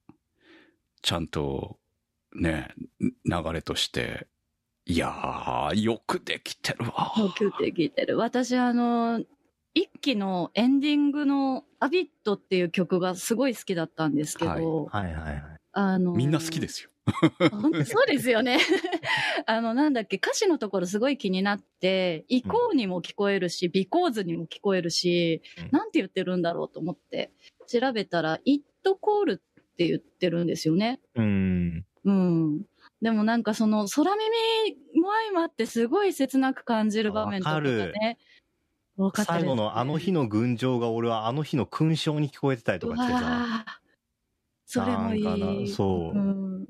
[1.03, 1.79] ちゃんと、
[2.35, 3.13] ね、流
[3.53, 4.27] れとして、
[4.87, 7.13] いやー、よくできてるわ。
[7.19, 8.17] よくできてる。
[8.17, 9.23] 私、あの、
[9.75, 15.43] 一期のエンディングのアビットっていう曲がすごい好きだったんですけど、はいはいはいはい。
[15.73, 16.91] あの、みんな好きですよ。
[17.51, 18.59] 本当そうですよね。
[19.47, 27.33] あの、なんだっけ、歌詞のところすごい気になって、イコーにも聞こえるし、ビコーズにも聞こえるし、うんなんて言ってるんだろうと思って、
[27.67, 29.43] 調べたら、イットコール
[29.79, 30.99] って言ってるんですよね。
[31.15, 31.85] うん。
[32.05, 32.63] うん。
[33.01, 38.19] でもなんかその空耳も相まってすごい切なく感じる場面とかわかるね。
[38.97, 43.65] 多かったですね最後のあの日の群青が俺はあの日の勲章に聞こえてたりとかしてさ。
[44.67, 45.65] それもいなんかい。
[45.69, 46.67] なそううん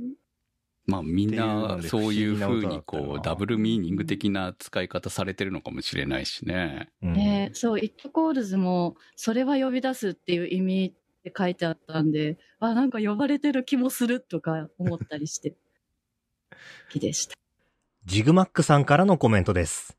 [0.84, 6.88] まあみんなそういう不思議風にこうダブルミーニング的な使い方されてるのかもしれないしね。
[7.02, 15.50] うんねそう、イットコールズも、それは呼び出すっていう意味って書いてあったんで、あ、なんか呼ばれてる気もするとか思ったりして、
[16.50, 16.56] 好
[16.90, 17.36] きでした。
[18.04, 19.98] ジグマックさんからのコメントです。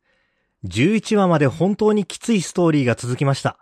[0.66, 3.58] 11話まで本当にきついストーリーが続きました。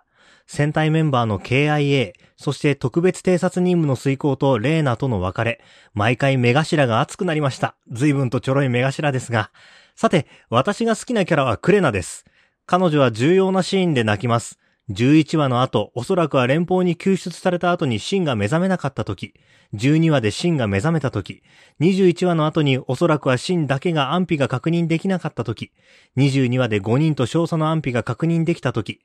[0.46, 5.62] 戦隊メンバーの KIA、そして特別偵察任務の遂行とレーナとの別れ、
[5.94, 7.76] 毎回目頭が熱くなりました。
[7.92, 9.52] 随分とちょろい目頭ですが。
[9.96, 12.26] さて、私が好きなキャラはクレナです。
[12.66, 14.58] 彼女は重要なシーンで泣きます。
[14.90, 19.34] 11話の後、おそらくは連邦に救出された後にシンが目覚めなかった時、
[19.74, 21.44] 12話でシンが目覚めた時、
[21.82, 25.74] 21話の後におそらくはシンだけが安否が確認できなかった時、
[26.16, 29.02] 22話で5人と少佐の安否が確認できた時、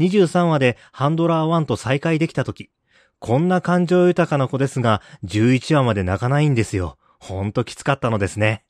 [0.00, 2.70] 23話でハンドラー1と再会できた時、
[3.20, 6.96] こんな感情豊かな子ですが、11話まで泣かないんですよ。
[7.20, 8.64] ほんときつかったのですね。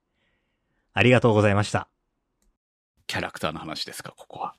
[0.93, 1.89] ありがとうございました。
[3.07, 4.55] キャラクターの話ですか、ここは。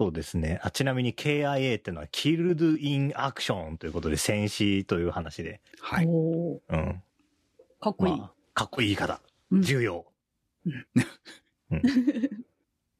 [0.00, 0.60] そうですね。
[0.62, 5.60] あちなみに KIA ってのは Killed in Action ということで戦死という話で。
[5.80, 6.06] はい。
[6.06, 7.02] うん。
[7.80, 8.16] かっこいい。
[8.16, 9.20] まあかっこいい言い方。
[9.50, 10.06] うん重要。
[10.66, 10.86] うん
[11.72, 11.82] うん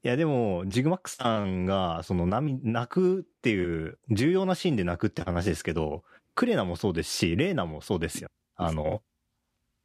[0.05, 6.05] いや、でも、ジグマックさんが、その、涙、泣くっていう、重要なシーンで泣くって話ですけど、
[6.37, 8.29] クレナもそうですし、レーナもそうですよ。
[8.55, 9.03] あの、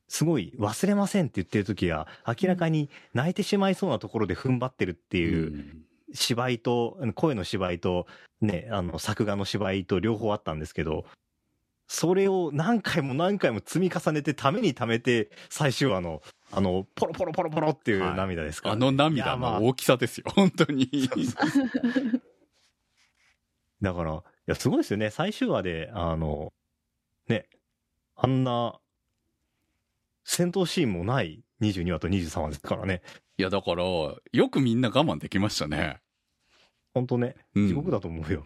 [0.07, 8.07] すごい、忘れませんって言ってる時は、明らかに泣いてしまいそうなところで踏ん張ってるっていう、うん芝居と、声の芝居と、
[8.41, 11.05] ね、あの、作画の芝居と両方あったんですけど、
[11.87, 16.21] それを何回も何回も積み重ねて、ためにためて、最終話の、
[16.51, 18.69] あの、ポロポロポロポロっていうはい涙ですか？
[18.69, 20.89] ら、あのい涙の大きさですよ、本当に。
[23.81, 25.09] だから、いや、すごいですよね。
[25.09, 26.53] 最終話で、あの、
[27.27, 27.47] ね、
[28.15, 28.79] あんな、
[30.23, 33.01] 戦闘シーンもない22話と23話ですからね。
[33.37, 35.99] いや、だから、よくみんな我慢できましたね。
[36.93, 38.43] ほんとね、うん地獄だと思うよ。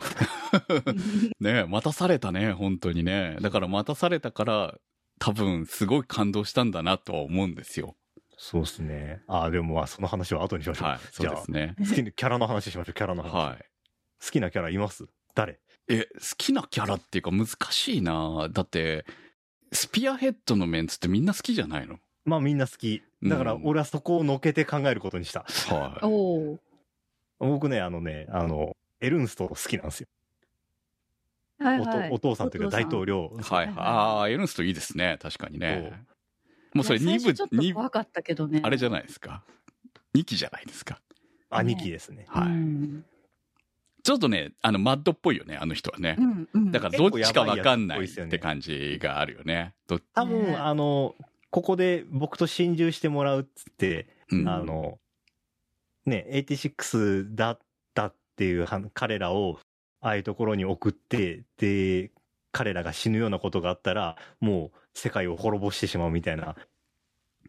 [1.39, 3.38] ね待たされたね、本当にね。
[3.41, 4.75] だから待たされたから、
[5.19, 7.95] 多分、すごい感動したんだなとは思うんですよ。
[8.38, 9.21] そうですね。
[9.27, 10.88] ああ、でもまあ、その話は後にしましょう。
[10.89, 11.75] はい、そうですね。
[11.79, 13.33] じゃあ、好きなキャラの話しましょう、キャラの話。
[13.33, 13.65] はい。
[14.23, 15.05] 好きなキャラいます？
[15.33, 15.60] 誰？
[15.89, 19.05] え、好きなキャラっていうか難しいなだって、
[19.71, 21.99] スピアヘッドのメンツってみんな好きじゃないの？
[22.25, 23.01] まあみんな好き。
[23.23, 25.45] だからうん俺はそこをのけて考えることにした。
[25.69, 26.57] はおー
[27.39, 30.08] 僕ね、あのね、あの、エルンスト好きなんですよ。
[31.60, 33.32] はいはいおとお父さんというか大統領。
[33.36, 33.41] い。
[33.41, 33.73] はい。
[33.76, 35.17] ああ、エルンストいいですね。
[35.21, 36.06] 確かにね。
[36.73, 38.62] もうそれ2部いや最初ちょっ、と二部怖かったけどね。
[38.63, 39.43] あれじゃないですか。
[40.15, 41.02] 2期じゃないですか。
[41.50, 42.26] 兄貴ですね。
[42.28, 42.47] はい。
[42.47, 43.06] うん
[44.04, 46.21] ちょっとね、あの、マッドっぽいよね、あの人はねう。
[46.21, 46.71] んうん。
[46.71, 49.73] だからどっちかわかんないって感じがあるよね。
[49.86, 51.13] ど多分、ねあの、
[51.50, 54.97] ここで僕と心中してもらうっつって、うんあの、
[56.10, 57.60] ね、86だっ
[57.93, 59.60] たっていうは彼らを、
[60.02, 62.12] ああいうところに送って、で、
[62.52, 66.56] 彼らが死ぬようなことがあったら、もう世界を滅ぼしてしまうみたいな、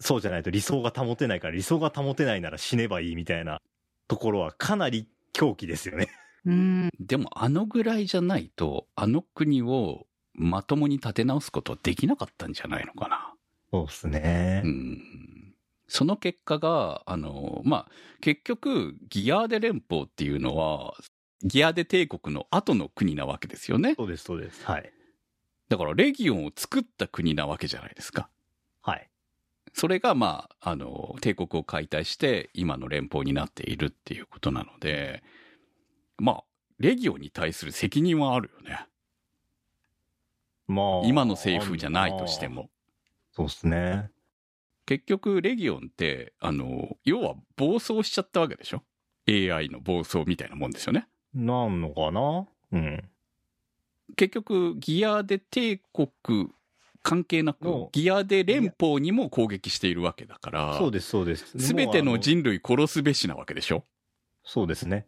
[0.00, 3.60] そうじゃないと理想が保てないから、理想が保てないなら死ねばいいみたいな
[4.06, 6.08] ところはかなり狂気ですよね。
[6.44, 6.90] うん。
[6.98, 13.34] でもあのぐらいじゃないと、あの国をまともに立て直すことはできなかったんじゃないのかな。
[13.70, 14.68] そうですねう。
[14.68, 15.37] ん。
[15.88, 20.94] その結果が、あの、まあ、結局、ギアーデ連邦っていうのは、
[21.42, 23.94] ギアーデ帝国の後の国なわけですよね。
[23.96, 24.64] そうです、そうです。
[24.66, 24.92] はい。
[25.68, 28.28] だから、レギオンを作った国なわけじゃないですか。
[28.82, 29.08] はい。
[29.72, 35.22] それが、まあ、あの、帝国を解体して、今の連邦になっているっていうことなので、
[36.18, 36.44] まあ、
[36.78, 38.86] レギオンに対する責任はあるよね。
[40.66, 41.06] まあ。
[41.06, 42.68] 今の政府じゃないとしても。
[43.32, 44.10] そうですね。
[44.88, 48.82] 結局、レギオンって、あの、要は暴走しちゃったわけでしょ
[49.28, 51.06] ?AI の暴走みたいなもんですよね。
[51.34, 52.48] なんのかな？
[52.72, 53.04] うん。
[54.16, 56.08] 結局、ギアで帝国
[57.02, 61.58] 関係なくの、ギアで連邦にも攻撃しているわけだから、そうです、そうです。
[61.58, 63.84] すべての人類殺すべしなわけでしょ？
[64.42, 65.06] そうですね。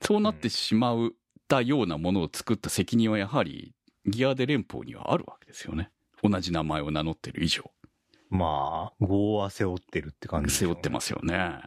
[0.00, 1.14] そうなってしまう
[1.46, 3.72] たようなものを作った責任はやはり、
[4.04, 5.92] ギアで連邦にはあるわけですよね。
[6.24, 7.70] 同じ名前を名乗ってる以上。
[8.30, 11.60] まあ、業は背負ってるって感じ、背負ってますよね。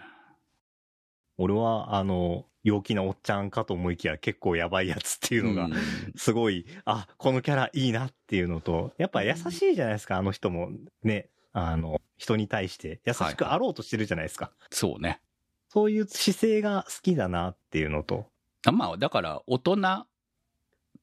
[1.37, 5.73] 俺は、あの、陽気なおっちゃんかと思いきや結構やばいやつっていうのがうん、
[6.15, 10.69] すごい、あ、このキャラいいなっていうのと、やっぱ優しいじゃないですか、あの人も。
[11.03, 14.51] ね、あの、人に対して優しくあろうとしてるじゃないですか。
[14.71, 15.21] そうね。
[15.69, 18.25] そういう姿勢が好きだなっていうのと、
[18.65, 20.05] あまあ、だから、大人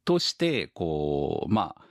[0.05, 1.85] として、こう、まあ、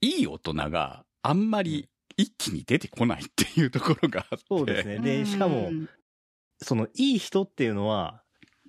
[0.00, 4.44] いい大人があんまり一気に出てこないっていうところがあって。
[4.48, 4.98] そうですね。
[4.98, 5.88] で、しかも、うん
[6.62, 8.22] そのいい人っていうのは、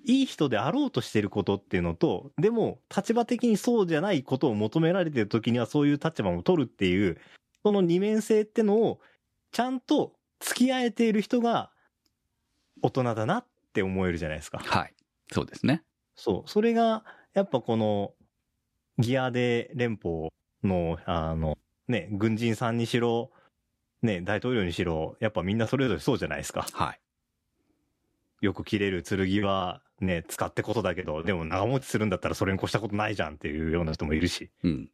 [0.06, 7.18] いい人であろうとしてることっていうのと、でも立場的にそうじゃないことを求められてる時にはそういう立場も取るっていう、
[7.62, 9.00] その二面性ってのを
[9.52, 11.70] ちゃんと付き合えている人が
[12.82, 14.58] 大人だなって思えるじゃないですか。
[14.58, 14.94] はい。
[15.32, 15.82] そうですね。
[16.16, 16.50] そう。
[16.50, 18.12] それが、やっぱこの、
[18.98, 20.28] ギアで連邦
[20.62, 21.56] の、あの、
[21.88, 23.30] ね、軍人さんにしろ、
[24.02, 26.66] ね、大統領にしろ、やっぱみんなそれぞれそうじゃないですか。
[26.72, 27.00] はい。
[28.40, 34.50] よく切れる剣はね、使ってことだけど、でも長持ちするんだったらそれに越したことないじゃんっていうような人もいるし。
[34.62, 34.90] うん。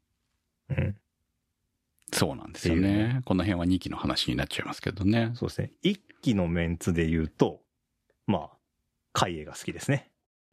[0.71, 0.97] うん。
[2.13, 3.23] そうなんですよね。
[3.25, 5.33] この辺は2期の話になっちゃいますけどね。
[5.35, 5.73] そうですね。
[5.83, 7.61] 一期のメンツで言うと、
[8.27, 8.57] まあ、
[9.13, 10.11] カイエが好きですね。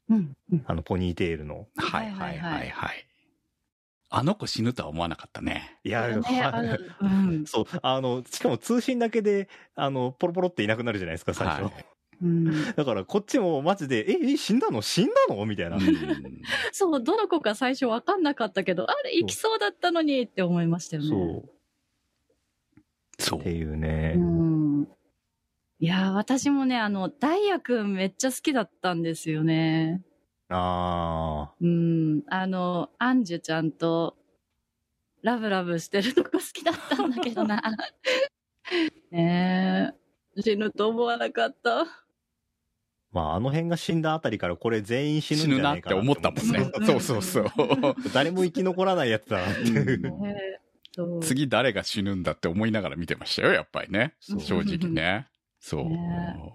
[0.09, 0.35] うん。
[0.51, 1.67] うんあの、ポニーテールの。
[1.75, 3.06] はいはいはいはいはい。
[4.09, 5.79] あの子死ぬとは思わなかったね。
[5.83, 11.63] いや、ねはあのうん そう、あの、しかも通信だけで、あの、ポロポロっていなくなるじゃないですか、最初。
[11.63, 11.85] はい
[12.19, 14.81] うんだから、こっちもマジで、え、え死んだの？
[14.81, 15.45] 死んだの？
[15.45, 15.77] みたいな。
[15.77, 15.83] うん
[16.73, 21.09] そう、どの子か最初わかんなかったけど、あれ、行きそうだったのにって思いましたよね。
[21.09, 21.57] そう。
[23.19, 23.51] そうって。
[23.51, 24.13] いうね。
[24.17, 24.87] うん。
[25.79, 30.01] いやー、私もね、あの、ダイヤくんめっちゃ好きだったんですよね。
[30.49, 32.23] あうん。
[32.27, 34.15] あの、アンジュちゃんと、
[35.21, 37.61] ラブラブしてるとこ好きだったんだけどな。
[39.11, 39.93] ね
[40.37, 40.41] え。
[40.41, 41.69] 死ぬと思わなかった。
[41.69, 41.85] ー。
[43.11, 46.71] まあ、あの辺が死んだあたりから、これ全員死ぬん死じゃなぬないって思ったもんね。
[46.75, 47.45] うんそうそうそう。
[48.13, 50.13] 誰も生き残らないやつだなっていう。
[51.21, 54.13] 次誰が死ぬんだって思いながら見てましたよ、やっぱりね。
[54.19, 55.27] 正直ね。
[55.59, 55.85] そう。
[55.85, 56.53] ね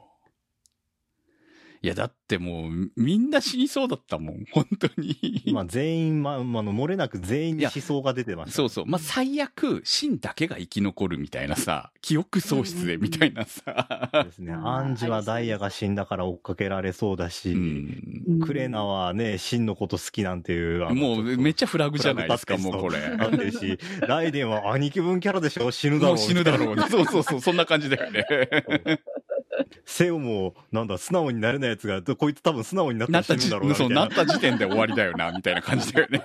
[1.85, 5.43] いや、だってもう、みんな死にそうだったもん、本当に。
[5.53, 8.55] まあ、全員、まあ、まあ、漏れなく全員に思想が出てました。
[8.55, 8.87] そうそう。
[8.87, 14.11] まあ、最悪、シンだけが生き残るみたいなさ、記憶喪失でみたいなさ。
[14.25, 14.53] ですね。
[14.53, 20.95] アンジはダイヤが死んだから追っかけられそうだし、うんうんクレナはね、シンのこと好きなんていう。
[20.95, 23.17] もう、めっちゃフラグじゃないですか、もうこれ。
[23.17, 25.71] なってるし、ライデンは兄貴分キャラでしょ？
[25.73, 26.19] 死ぬだろう。
[26.19, 26.85] 死ぬだろうね。
[26.89, 28.25] そうそうそう、そんな感じだよね。
[29.85, 33.75] セオも、なんだ、素直になれないやつが、こいつ多分素直になったらなったじ、死ぬだろうな。
[33.75, 36.23] そう、なった時点で終わりだよな、みたいな感じだよね。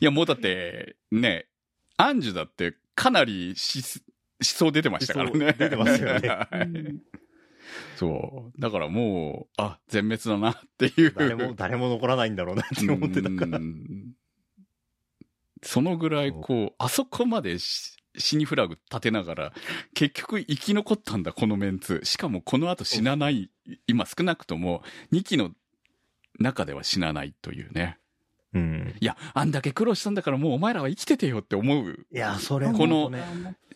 [0.00, 1.46] いや、もうだって、ね、
[1.96, 4.04] アンジュだってかなりし思
[4.40, 5.54] 想出てましたからね。
[5.58, 7.02] 出てますよねはいうん
[7.96, 8.60] そう。
[8.60, 11.12] だからもう、あ、全滅だなっていう。
[11.16, 13.60] 誰も、誰も残らないんだろうなって思ってたからう。
[13.60, 14.12] ん
[15.62, 19.52] そのぐらいこう、あそこまでし死にフラグ立てながら、
[19.94, 22.00] 結局生き残ったんだ、このメンツ。
[22.04, 23.50] しかもこの後死なない、
[23.86, 25.50] 今少なくとも2期の
[26.38, 27.98] 中では死なないというね。
[28.54, 28.94] うん。
[29.00, 33.22] いや、あんだけ苦労したんだからもうお前らは生きててよって思ういや、それこのね、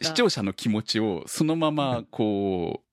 [0.01, 2.91] 視聴者の気持ちをそのままこう、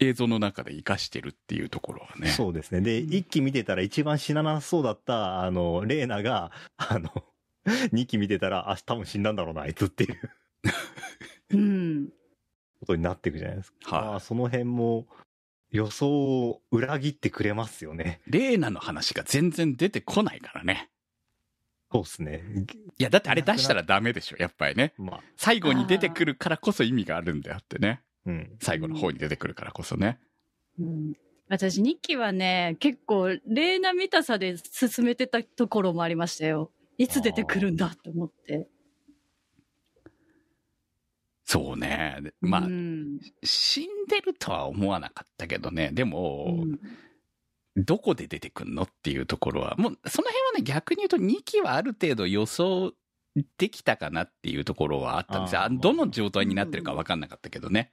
[0.00, 2.28] 映像の中で活かしてるっていうところはね。
[2.28, 2.80] そうですね。
[2.80, 7.10] で、一期見てたら一番死ななそうだった、あの、レーナが、あの、
[7.92, 10.30] 二期見てたら、あ、多分死んだんだろうな、あいつっていう
[11.50, 12.08] うん。
[12.80, 13.96] ことになっていくじゃないですか。
[13.96, 15.06] はいまあ、その辺も、
[15.70, 18.20] 予想を裏切ってくれますよね。
[18.28, 20.88] レーナの話が全然出てこないからね。
[21.90, 22.44] そうですね。
[22.98, 24.94] いや、だってあれ出したらダメでしょ、やっぱりね。
[24.98, 28.02] まあ、最後に出てくるからこそ意味があるんであってね。
[28.24, 28.56] うん。
[28.60, 30.18] 最後の方に出てくるからこそね。
[30.78, 31.14] うん
[31.46, 36.70] 私、日記はね、結構、レーナ見たさで進めてたところもありましたよ。
[36.98, 38.68] いつ出てくるんだと思って。
[41.44, 42.18] そうね。
[42.22, 45.90] でまあ、うん死んでるとは思わなかったけどね。
[45.92, 46.80] でも、うん
[47.76, 52.92] どこで出てくんのっていうところは、もう、その辺はね、逆に言うと2期はある程度予想
[53.58, 55.62] できたかなっていうところはあったんですよ。
[55.70, 57.90] どの状態になってるか分かんなかったけどね。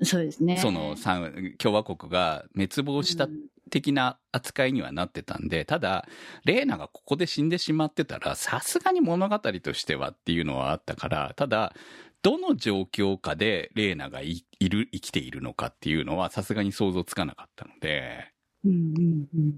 [0.00, 0.56] そうですね。
[0.56, 1.20] その、さ
[1.58, 6.06] 共和国が滅亡したうん的な扱いにはなってたんで、ただ、
[6.44, 11.74] レーナがここで死んでしまってたら、さすがに物語としてはっていうのはあったから、ただ、
[12.20, 18.32] どの状況下でレーナがいいる、生きているのかっていうのはさすがに想像つかなかったので、
[18.64, 19.54] うんうんうん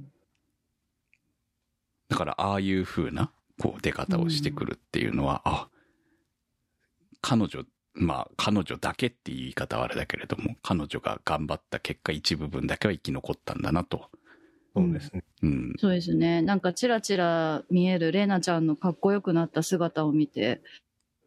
[2.08, 5.68] だからああいう風な、こう出方をしてくるっていうのは、あ、
[7.20, 7.64] 彼女、
[7.94, 14.10] まあ彼女だけっていう言い方はあれだけれども、彼女が頑張った結果一部分だけは生き残ったんだなと。
[14.76, 15.22] そうですね。
[15.42, 15.72] うん。
[15.78, 16.42] そうですね。
[16.42, 20.60] なんかチラチラ見えるレナちゃんのかっこよくなった姿を見て、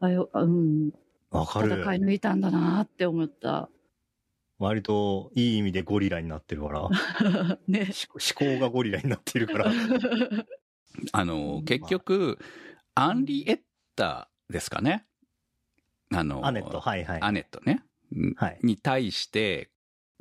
[0.01, 0.91] あよ、あうん、
[1.31, 1.81] わかる。
[1.81, 3.69] 戦い抜いたんだなって思った。
[4.59, 6.89] 割といい意味でゴリラになってるから、
[7.67, 7.91] ね。
[8.09, 9.71] 思思考がゴリラになってるから。
[11.13, 12.39] あの、結局、
[12.95, 13.59] アンリエッ
[13.95, 15.05] タですかね。
[16.13, 17.21] あの、アネット、はいはい。
[17.21, 17.83] アネットね。
[18.15, 18.59] うんはい。
[18.63, 19.69] に対して、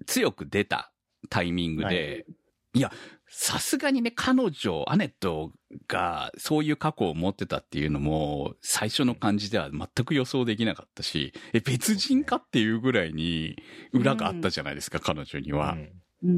[0.07, 0.93] 強く出た
[1.31, 2.27] タイミングで、
[2.75, 2.93] い、や、
[3.29, 5.53] さすがにね、彼女、アネット
[5.89, 13.57] がそういう過去を持ってたっていうのも、最初の感じでは全く予想できなかったし、え、別人かっていうぐらいに
[13.93, 15.73] 裏があったじゃないですか、彼女には。
[15.73, 15.81] うん
[16.25, 16.33] うんう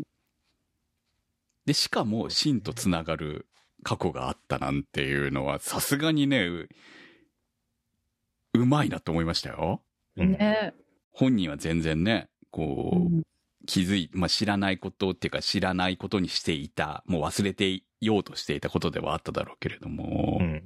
[0.00, 0.02] ん
[1.64, 3.46] で、しかも、シンとつながる
[3.84, 6.48] 過去があったなんていうのは、さすがにね、
[8.54, 9.82] ううまいなと思いましたよ。
[10.16, 10.74] うんね
[11.12, 13.22] 本人は全然ね、こう、うん
[13.66, 20.62] 気づい、まあ、知らないことっていうか知らないことにしていた、もう忘れていようとしていたことではあっただろうけれども、うん。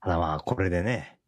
[0.00, 1.18] ただまあ、これでね、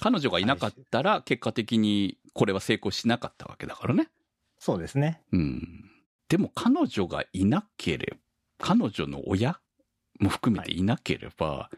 [0.00, 4.08] 彼女がいなかったら結果的にこれは成功しなかったわけだからね。
[4.58, 5.22] そうですね。
[5.32, 5.90] うん。
[6.28, 8.14] でも彼女がいなけれ
[8.58, 9.58] ば、彼女の親
[10.20, 11.70] も含めていなければ、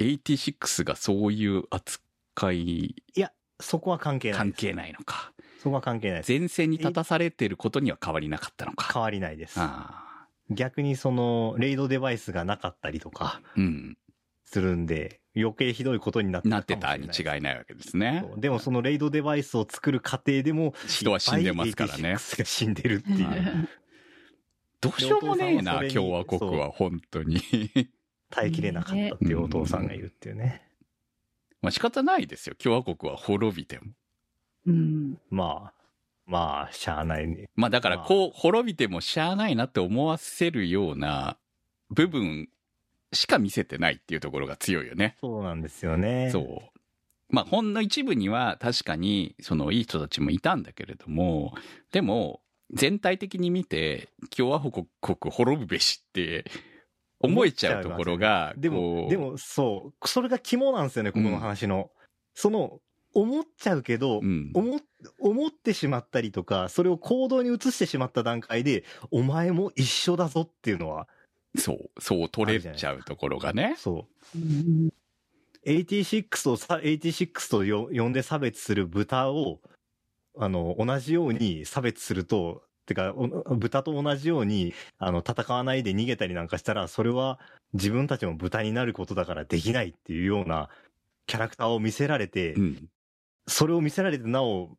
[0.00, 4.38] 86がそういう扱いいやそこは関係ない。
[4.38, 5.32] 関係ないのか。
[5.62, 6.32] そこは関係ないです。
[6.32, 8.90] 前線に立たされてることには変わりなかったのか。
[8.92, 9.60] 変わりないです。
[10.50, 13.96] 逆にその、レイドデバイスがなかったりとかうん。
[14.46, 18.24] するんで、余計ひどいことになってたなってたに違いないわけですね。
[18.36, 23.68] でもそのレイドデバイスを作る過程でも、人は死んでますからねが死んでるっていう。
[24.80, 27.40] どうしようもねえな、共和国は本当に。
[28.30, 30.62] 耐えきれなかったっていうお父さんがいるっていうね。
[31.62, 32.54] まあ仕方ないですよ。
[32.54, 33.92] 共和国は滅びても。
[34.66, 35.18] うん。
[35.30, 35.80] まあ、
[36.26, 37.48] まあ、しゃあないね。
[37.56, 41.36] まあだからまあこう、滅びてもしゃあないなって思わせるような
[41.90, 42.48] 部分
[43.12, 45.16] しか見せてないっていうところが強いよね。
[45.20, 46.30] そうなんですよね。
[46.30, 46.80] そう。
[47.28, 51.54] まあほんの一部には確かにそのいい人たちもいたんだけれども、
[51.92, 52.40] でも
[52.72, 56.44] 全体的に見て共和国滅ぶべしって
[57.20, 61.90] 思えちゃうところが、でこも、うでも、そう、それが肝なんですよね、ここの話の。
[62.34, 62.80] その、
[63.12, 64.80] 思っちゃうけど、うん、思っ
[65.18, 71.08] 思ってしまったりとか、それを行動に移してしまった段階で、お前も一緒だぞっていうのは、
[71.56, 73.74] そう、そう取れちゃうところがね。
[73.78, 74.38] そう。
[74.38, 74.90] うん
[75.66, 79.60] 86をさ、86とよ呼んで差別する豚を、
[80.38, 87.38] あの、同じように差別すると、てか、お豚と同じように、あの、戦わないで逃げたりなんかしたら、それは
[87.72, 90.68] 自分たちも豚になることだからできないっていうような
[91.26, 92.88] キャラクターを見せられて、うん。
[93.46, 94.76] それを見せられてなお、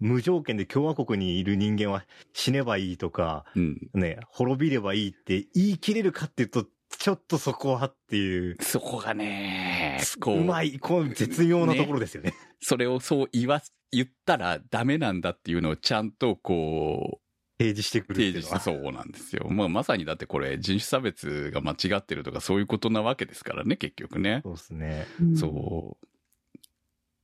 [0.00, 3.90] 無条件で共和国にいる人間は死ねばいいとか、うん。
[3.94, 6.66] ね、滅びればいいって言い切れるかっていうと、
[6.98, 12.34] ちょっとそこはっていう、そこがね、こうまい、この絶妙なところですよね。
[12.60, 17.19] それをそう言わす、言ったらダメなんだっていうのをちゃんとこう、
[17.60, 18.58] 提示してくるって提いうのは。
[18.58, 19.46] 示してそうなんですよ。
[19.50, 24.40] まあまさにだってこれ人種差別が間違ってるとかそういうことなわけですからね、結局ね。
[24.44, 25.06] そうですね。
[25.36, 26.06] そう。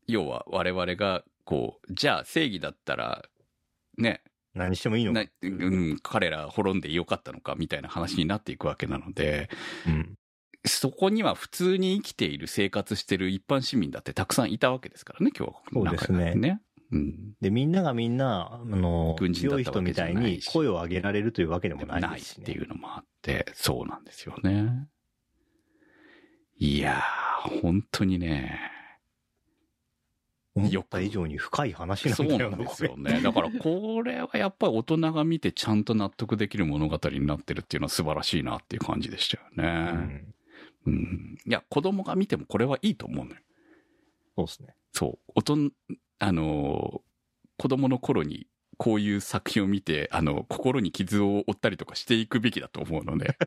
[0.06, 3.24] 要は我々がこう、じゃあ正義だったら、
[3.96, 4.22] ね、
[4.54, 9.48] 何してもいいのかなうん、彼ら滅んでよかったのかみたいな話になっていくわけなので、
[9.86, 10.18] うん。
[10.66, 16.60] そこには普通に生きている生活してる一般市民だってたくさんいたわけですからね、共和国の中にはそうですね。
[16.92, 17.34] うん。
[17.40, 22.44] で、みんながみんな、あの、軍人だ強いったわけじゃ人みたいに声を上げられるというわけでもないないっですし、ね。
[22.44, 24.88] ていうのもあって、そうなんですよね。
[26.58, 28.58] いやー、本当にね、
[30.56, 33.20] 思った以上に深い話なんそうだよな、なんですよね。
[33.20, 39.68] だからこれはやっぱり大人が見てちゃんと納得できる物語になってるっていうのは素晴らしいなっていう感じでしたようね。
[39.68, 40.34] ん。
[40.86, 41.38] うん。
[41.46, 43.36] いや、子供が見てもこれはいいと思うのよ。
[44.34, 44.74] そうですね。
[44.92, 45.32] そう。
[45.34, 45.70] 大人、
[46.18, 47.06] あのー
[47.58, 48.46] 子供の頃に
[48.76, 53.38] こういう作品を見て、あの、心に傷を負ったりとかしていくべきだと思うので、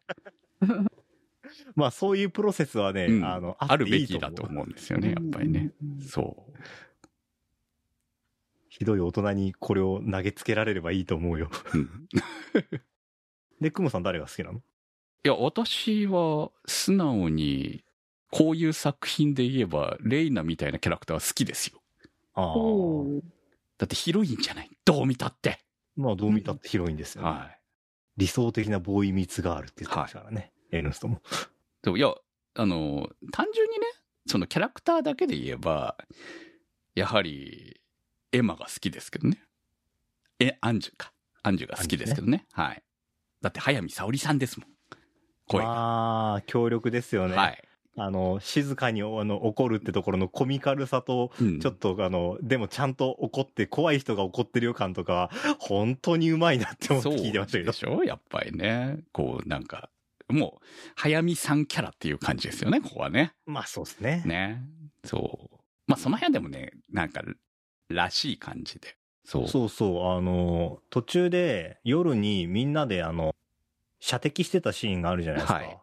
[1.76, 5.72] まあ、そういうプロセスはね、うんあの、あるべきだと思うんですよね、やっぱりね。
[6.02, 6.54] そう。
[8.70, 11.52] ひどい大人にこれを投げつけられればいいと思うよ。
[11.74, 12.08] うん
[13.62, 14.60] で、クモさん誰が好きなの？
[14.60, 14.62] い
[15.28, 17.84] や、私は素直に、
[18.32, 21.79] こういう作品で言えば、レイナみたいなキャラクターは好きですよ。
[22.34, 22.54] ああ。
[23.78, 24.70] だってヒロインじゃない？
[24.86, 25.60] どう見たって。
[25.96, 27.30] まあ、どう見たってヒロインですよね。
[27.30, 27.52] は
[28.18, 30.52] 理想的なボーイミーツガールって言ってましたからね。
[30.72, 31.18] エルンストも。
[31.18, 31.20] い。
[31.84, 32.14] でもいや、
[32.56, 33.86] あの、単純にね、
[34.28, 35.98] そのキャラクターだけで言えば、
[36.96, 37.80] やはり、
[38.32, 39.42] エマが好きですけどね。
[40.40, 41.14] え、アンジュか。
[41.44, 42.46] アンジュが好きですけどね。
[42.52, 42.84] はい。
[43.42, 44.70] だって、早見沙織さんですもん。
[45.48, 45.70] 声が。
[45.70, 47.36] まあ、強力ですよね。
[47.38, 47.64] はい。
[47.98, 55.30] あの、静かにあの怒るってところのコミカルさと、うんちょっとあの、でもちゃんと怒って怖い人が怒ってる予感とか、
[55.60, 57.78] 本当にうまいなって思って聞いてましたけどで。
[57.78, 58.04] しょ？
[58.06, 59.00] やっぱりね。
[59.12, 59.90] こう、なんか、
[60.30, 60.66] もう、
[60.96, 63.34] 早見さんキャラっていう感じですよね、ここはね。
[63.46, 64.24] まあそうですね。
[64.26, 64.62] ね。
[65.04, 65.56] そう。
[65.88, 67.22] まあ、その辺でもね、なんか、
[67.90, 68.96] らしい感じで。
[69.26, 69.48] そう。
[69.48, 73.36] そうそう、あの、途中で夜にみんなであの、
[74.00, 75.60] 射的してたシーンがあるじゃないですか。
[75.60, 75.78] はい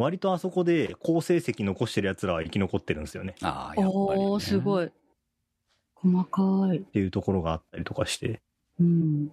[0.00, 3.34] 割とあそこで好成績残してる奴らは生き残ってるんですよね。
[3.42, 4.26] ああ、やっぱり、ね。
[4.26, 4.90] おー、すごい。
[5.94, 6.78] 細かい。
[6.78, 8.40] っていうところがあったりとかして。
[8.80, 9.30] うん。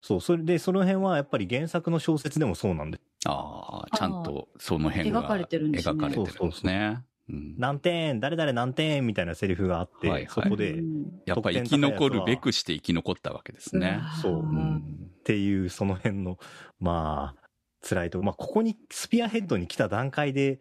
[0.00, 7.04] そう、それで、その辺はやっぱり原作の小説でもそうなんで、ああ、ちゃんとその辺が描かれてるんですね描かれてるんですね。
[7.28, 14.00] うん何点、誰々何点みたいなセリフがあって、はいはいそこで、っうんやっぱり生き残るべくして生き残ったわけですね。
[14.22, 16.38] そううんていう、その辺の、
[16.78, 17.45] まあ、
[17.88, 18.24] 辛いとこ。
[18.24, 20.58] まあ、ここに、スピアヘッドに来た段階で、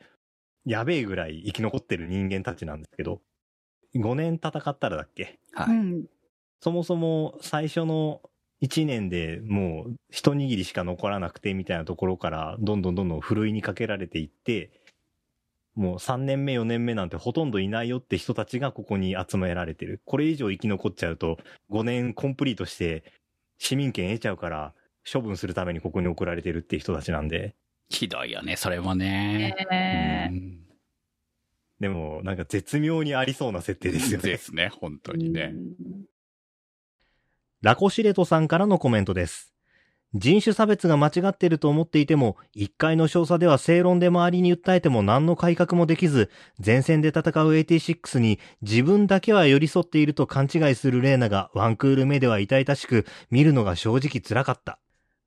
[0.65, 3.21] やべえぐらい生き残ってる人間たちなんですけど、
[3.95, 5.39] 5年戦ったらだっけ？
[5.53, 5.75] はい。
[5.75, 6.05] うん。
[6.59, 8.21] そもそも最初の
[8.61, 14.71] 1年でもう一握りしか残らなくてみたいなところからどんどんどんどんふるいにかけられていって、
[15.75, 20.01] もう3年目4年目なんてほとんどいないよって人たちがここに集められてる。
[20.05, 21.37] これ以上生き残っちゃうと
[21.69, 23.03] 5年コンプリートして
[23.59, 24.73] 市民権得ちゃうから
[25.11, 27.55] 処分するためにここに送られてるって人たちなんで。
[27.89, 29.55] ひどいよね、それはね。
[29.71, 30.65] えうん
[31.79, 34.37] でもなんか絶妙にありそうな設定ですよねで。
[34.37, 35.53] すね、本当にね。
[37.61, 39.53] ラコシレトさんからのコメントです。
[40.13, 46.29] 人種差別が間違っていると思っていても、一回の少佐では正論で周りに訴えても何の改革もできず、
[46.65, 54.79] 前線で戦う86に自分だけは寄り添っていると勘違いするレーナがワンクール目では痛々しく、見るのが正直辛かった。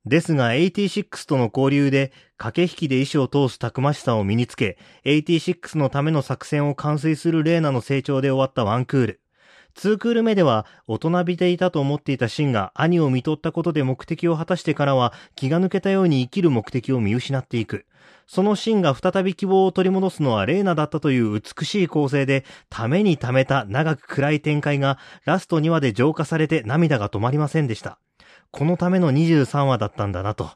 [0.05, 9.21] ですが86との交流で駆け引きで意志を通すたくましさを身につけ、86のための作戦を完遂するレーナの成長で終わったワンクール。
[9.75, 17.85] 2クール目では大人びていたと思っていたシンが兄を見とったことで目的を果たしてからは気が抜けたように生きる目的を見失っていく。
[18.27, 27.99] そのシンが再び希望を取り戻すのはレーナだったという美しい構成で、ためにためた長く暗い展開がラスト2話で浄化されて涙が止まりませんでした。
[28.51, 30.51] このための23話だったんだなと。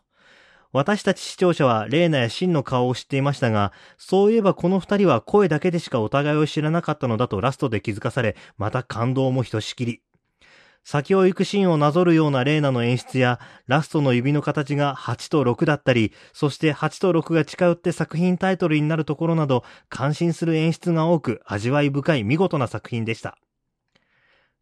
[0.71, 10.01] 私たち視聴者はレーナやシンの顔を知っていましたが、そういえばこの二人は声だけでしかお互いを知らなかったのだとラストで気づかされ、また感動もひとしきり。
[10.83, 23.37] 先を行くシーンをなぞるようなレーナの演出や、ラストの指の形が8と6だったり、そして8と6が近寄って作品タイトルになるところなど、感心する演出が多く、味わい深い見事な作品でした。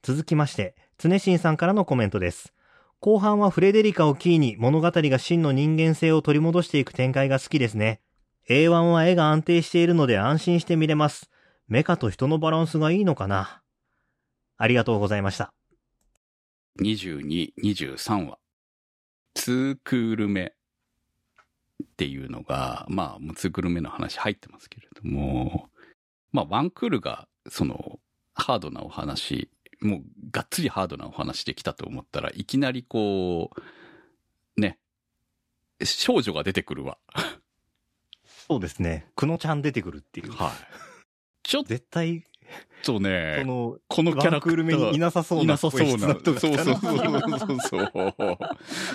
[0.03, 2.53] 続きまして、常新さんからのコメントです。
[3.03, 7.99] 後半はフレデリカをキーに物語が真の人間性を取り戻していく展開が好きですね。
[8.47, 11.31] A1 は絵が安定しているので安心して見れます。
[11.67, 13.63] メカと人のバランスがいいのかな
[14.55, 15.51] ありがとうございました。
[16.79, 18.37] 22、23話。
[19.35, 20.53] 2クール目
[21.83, 25.69] っていうのが、まあ、もう2クール目の話入ってますけれども、
[26.31, 27.99] まあ、ワンクールが、その、
[28.35, 29.49] ハードなお話、
[29.81, 30.01] もう、
[30.31, 33.51] がっつりハードなお話できたと思ったらいきなりこ
[34.57, 34.77] う、ね、
[35.83, 36.97] 少女が出てくるわ。
[38.47, 39.07] そうですね。
[39.15, 40.31] くのちゃん出てくるっていう。
[40.31, 40.51] はい。
[41.43, 42.23] ちょっ絶対、
[42.83, 45.43] とねそ、の、このキャラクタール目にいー、なさそうな。
[45.43, 45.97] いなさそうな。
[45.97, 48.37] そうそうそうそうそう。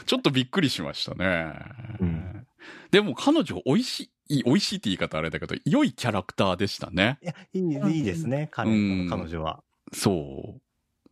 [0.04, 1.54] ちょっとびっくりしましたね。
[2.00, 2.46] うん
[2.90, 7.18] でも彼女美味しい、美味しいって言い方あれだけど、良いキャラクターでしたね。
[7.22, 7.58] いや、い
[7.92, 8.48] いいいですね。
[8.50, 8.74] 彼う
[9.06, 9.62] ん彼女は。
[9.92, 10.60] そう。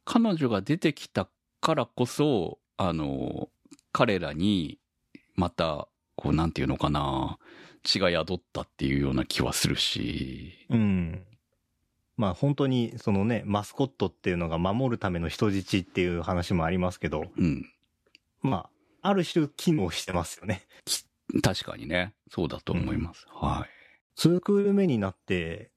[0.04, 1.28] 彼女が出てきた
[1.60, 3.48] からこそ、あの、
[3.92, 4.78] 彼らに、
[5.34, 7.38] また、こう、なんていうのかな、
[7.82, 10.66] 血が宿ったっていうような気はするし。
[10.70, 11.24] うん。
[12.16, 17.70] まあ本当に、そのね、マスコットっていうのが守るための人質っていう話もありますけど、うん。
[18.42, 18.68] ま
[19.02, 20.62] あ、ある種機能してますよね。
[21.42, 22.14] 確かにね。
[22.30, 23.26] そうだと思います。
[23.30, 24.18] はい。
[24.18, 25.70] 2クール目になって、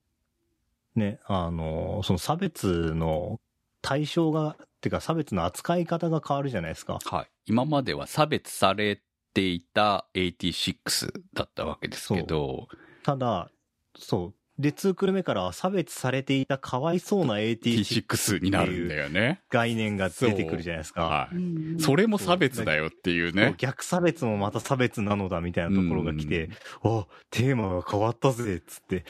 [0.95, 3.39] ね、あの、その差別の
[3.81, 6.99] 対象が、てか差別の扱い方が変わるじゃないですか。
[7.03, 7.27] はい。
[7.45, 9.01] 今までは差別され
[9.33, 12.67] ていた86だったわけですけど、
[13.03, 13.49] ただ、
[13.97, 14.33] そう。
[14.59, 19.41] で、2クール目からは差別されていたかわいそうな86 T6 になるんだよね。
[19.51, 21.05] 概念が出てくるじゃないですか。
[21.05, 21.35] はい。
[21.35, 23.53] うんそれも差別だよっていうね。
[23.59, 26.49] 逆差別もまた差別なのだみたいなところが来て、
[26.83, 29.05] あ、テーマが変わったぜ、つって。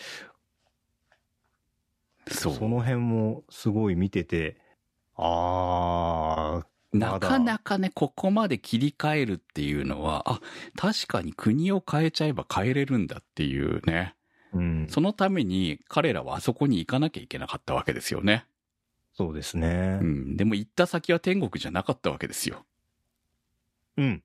[2.31, 2.49] そ。
[2.67, 4.57] の辺もすごい見てて、
[5.15, 10.41] あー、なかなかね、ここまで切り替えるっていうのは、あ、
[10.75, 14.15] 確かに国を変えちゃえば変えれるんだっていうね。
[14.53, 18.45] うん、そのために彼らはあそこに行かなきゃいけなかったわけですよね。
[19.13, 20.05] そうですねう。
[20.05, 20.37] ん。
[20.37, 22.65] でも行った先は天国じゃなかったわけですよ。
[23.97, 24.23] うん。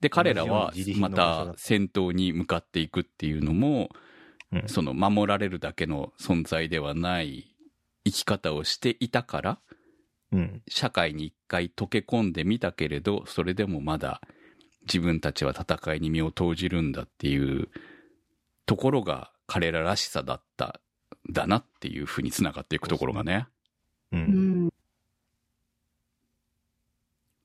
[0.00, 4.09] で、彼らはまた戦闘に向かっていくっていうのも、うん
[4.66, 7.54] その守られるだけの存在ではない
[8.04, 9.58] 生き方をしていたから、
[10.32, 10.62] うん。
[10.68, 14.20] 社会に一回溶け込んでみたけれど、それでもまだ
[14.82, 17.68] 自分たちは戦いに身を投じるんだっていう
[18.66, 20.80] ところが彼ららしさだった、
[21.30, 23.46] だなっていうふうに繋がっていくところがね。
[24.12, 24.16] う。
[24.16, 24.72] うんん。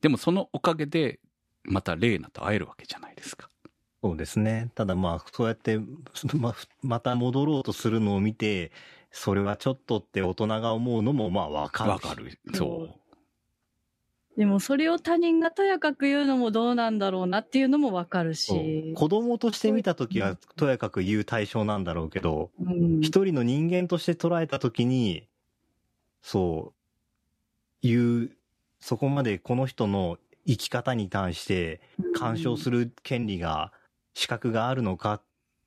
[0.01, 1.20] でもそのおかげで、
[1.64, 3.49] またレーナと会えるわけじゃないですか。
[4.06, 4.70] そうですね。
[4.76, 5.80] ただまあ、そうやって、
[6.38, 6.53] ま、
[6.84, 8.72] また戻ろうとするのを見て、
[9.10, 11.89] それはちょっとって大人が思うのもまあわかる。
[11.89, 12.14] わか。
[12.14, 12.38] る。
[12.53, 12.88] そ
[14.38, 18.93] でもそれを他人がとやかく言うのもどうなんだろうなっていうのもわかるし。
[18.95, 25.28] 子供として見たときはとやかく言う対象なんだろうけど、うん一人の人間として捉えたときに、
[26.22, 26.74] そ
[27.82, 28.38] う、いう、
[28.80, 31.82] そこまでこの人の生き方に関して
[32.14, 33.72] 干渉する権利が、
[34.16, 35.22] 資格があるのかっ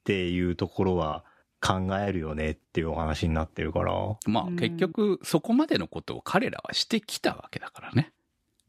[0.05, 1.25] ていうところは
[1.61, 3.93] 考えるよねっていうお話になってるから。
[3.93, 4.17] う。
[4.27, 8.13] まあうん結局、そこまでのことを彼らはしてきたわけだからね。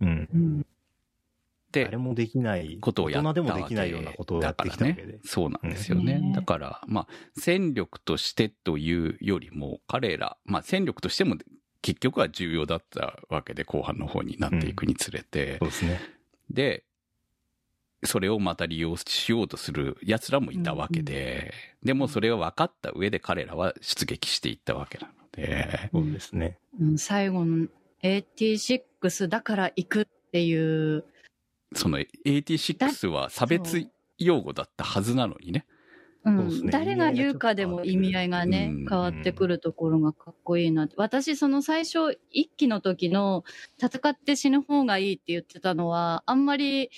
[0.01, 0.29] うん。
[0.33, 0.65] うん
[1.71, 5.01] で誰、もできない、ことをやった大人でもできないようなことをやってきたわけで。
[5.03, 6.13] だからね、そうなんですよね。
[6.13, 7.07] うんだから、まあ、
[7.37, 11.37] 戦力としてというよりも、彼ら、まあ、戦力としても
[11.83, 15.99] 結局は重要だったわけで、後半の方になっていくにつれて、そうですね。
[16.49, 16.85] で、
[18.03, 26.57] それをまた利用しようとする奴らもいたわけで、でもそれを分かった上で彼らは出撃していったわけなので、そうですね。
[26.79, 26.97] うん。
[26.97, 27.67] 最後の
[28.03, 31.03] AT6 だから行くっていう、
[31.73, 35.65] その AT6 は差別用語だったはずなのにね。
[36.25, 36.69] うん。
[36.69, 40.95] 誰が言うかでも意味合いがねうん、変わってくるところがかっこいいなって。
[40.97, 43.43] 私、その最初、一期の時の
[43.77, 46.91] 戦って死ぬ方がいいって言ってたのは、あんまり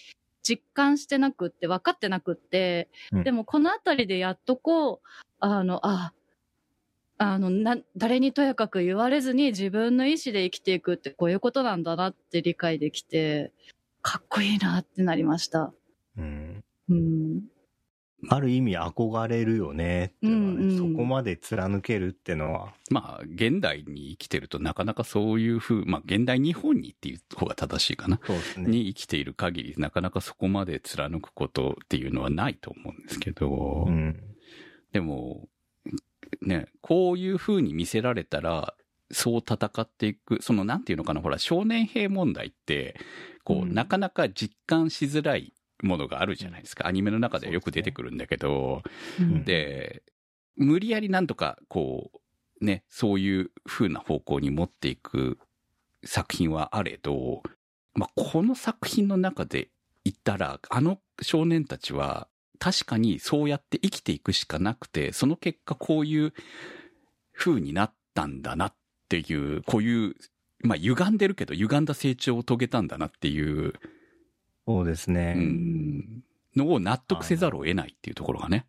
[0.44, 5.00] 実感してなくって、分かってなくって、うんでもこのあたりでやっとこう、
[5.40, 6.14] あの、あ、
[7.18, 13.52] あの、な、誰にとやかく言われずに自分の意思で生きていくってこういうことなんだなって理解できて、
[14.02, 15.72] かっこいいなってなりました。
[16.18, 16.64] うん。
[16.90, 17.42] うん。
[18.30, 28.20] ある意味憧れるよねっていうのはね、うんうんそこまで貫けるってのは、まあ、現代に生きてるとなかなかそういうふう、まあ、現代日本にっていう方が正しいかな。
[28.26, 28.70] そうですね。
[28.70, 34.20] に生きている限り、なかなかそこまで貫くことっていうのはないと思うんですけど、うん。
[34.92, 35.48] でも、
[36.42, 38.76] ね、こういうふうに見せられたら、
[39.12, 42.96] そう戦っていく、そのなんていうのかな、ほら、少年兵問題って、
[43.44, 46.88] こう、うんなかなか実感しづらいものがあるじゃないですか。
[46.88, 48.84] アニメの中ではよく出てくるんだけど、
[49.20, 49.44] うん。
[49.44, 50.04] で、
[50.56, 52.12] 無理やりなんとか、こ
[52.62, 55.40] う、ね、そういう風な方向に持っていく
[56.06, 57.42] 作品はあれど、
[57.94, 59.70] まあ、この作品の中で
[60.04, 62.28] 言ったら、あの少年たちは、
[62.60, 66.34] 確かにそうやって生きていくしかなくて、その結果こういう
[67.34, 68.74] 風になったんだなっ
[69.10, 70.16] ていう、こういう、
[70.64, 73.74] まあ、歪んでるけど、歪んだ成長を遂げたんだなっていう、
[74.80, 75.34] そうですね。
[75.38, 76.24] うん、
[76.56, 78.66] のを納得せざるを得ないっていうところがね。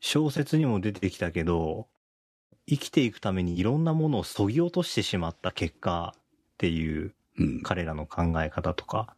[0.00, 1.88] 小説にも出てきたけど、
[2.66, 6.22] 生きていくためにいろんなものを削ぎ落としてしまった結果っ
[6.58, 7.62] ていううん。
[7.62, 9.16] 彼らの考え方とか、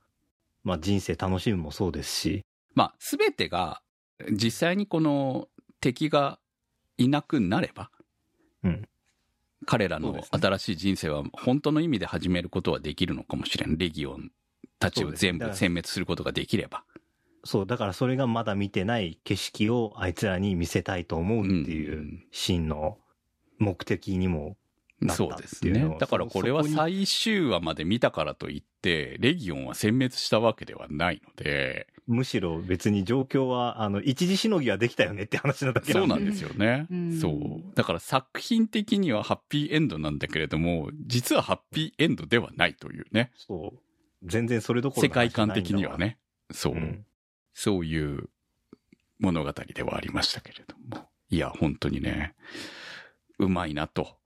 [0.64, 3.82] まあ人生楽しむもそうですし、まあ、すべてが、
[4.30, 5.48] 実際にこの
[5.80, 6.38] 敵が
[6.96, 7.90] いなくなれば、
[8.62, 8.88] うん
[9.64, 13.78] 彼らの新しい人生は本当の意味で始めることはできるのかもしれん。
[13.78, 14.32] レギオン
[14.82, 16.84] たちを全部殲滅することができれば。
[17.44, 22.98] そう、だからそれがまだ見てない景色をあいつらに見せたいと思うっていううん真の
[23.58, 24.56] 目的にも
[25.00, 25.92] なったそうですっていうのは。
[25.94, 36.86] ねだからこれは最終話まで見たからといって、レギオンは殲滅したわけではないので、むしろ別に状況は、あの、一時しのぎはできたよねって話なだけでそうなんですよね。
[36.90, 37.74] うんそう。
[37.74, 43.30] だから作品的にはハッピーエンドなんだけれども、実はハッピーエンドではないというね。
[43.36, 43.78] そう。
[44.22, 45.98] 全然それどころ世界観ないんだわ的には。
[45.98, 46.18] ね。
[46.50, 46.74] そう。
[46.74, 47.06] うん
[47.54, 48.28] そういう
[49.18, 51.08] 物語ではありましたけれども。
[51.28, 52.34] いや、本当にね、
[53.38, 54.18] うまいなと。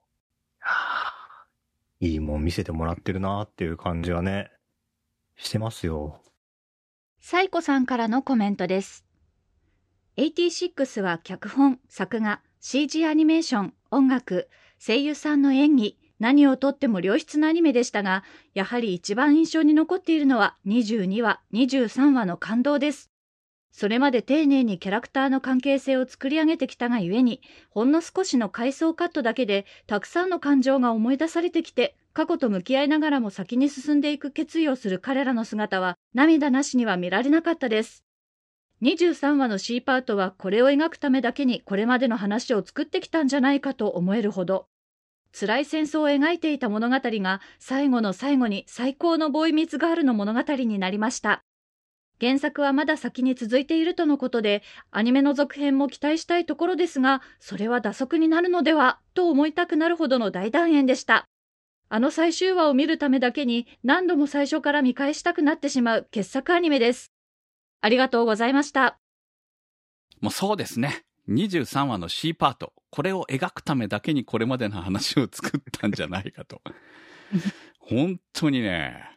[2.00, 4.50] いいもん見せてもらってるなっていう感じはね、
[5.36, 6.20] してますよ。
[7.20, 9.04] サイコさんからのコメントです。
[10.16, 23.10] 86は脚本、作画、CG アニメーション、音楽、声優さんの演技、何をとっても良質なアニメでしたが、やはり一番印象に残っているのは22話、23話の感動です。
[23.72, 38.06] それまで丁寧にキャラクターの関係性を作り上げてきたがゆえに、ほんの少しの回想カットだけで、たくさんの感情が思い出されてきて、過去と向き合いながらも先に進んでいく決意をする彼らの姿は、涙なしには見られなかったです。
[38.80, 44.68] 23話の C パートはこれを描くためだけにこれまでの話を作ってきたんじゃないかと思えるほど。
[45.38, 51.42] 辛い戦争を描いていた物語が最後の最後に最高のボーイミツガールの物語になりました。
[52.18, 61.26] 原作はまだ先に続いているとのことで、アニメの続編も期待したいところですが、それは打足になるのではと思いたくなるほどの大団円でした。
[61.90, 67.12] あの最終話を見るためだけに何度も最初から見返したくなってしまう傑作アニメです。
[67.82, 68.98] ありがとうございました。
[70.20, 71.05] もうそうですね。
[71.28, 72.72] 23話の C パート。
[72.90, 76.62] これを描くためだけにこれまでの話を作ったんじゃないかと。
[77.80, 79.16] 本当にね。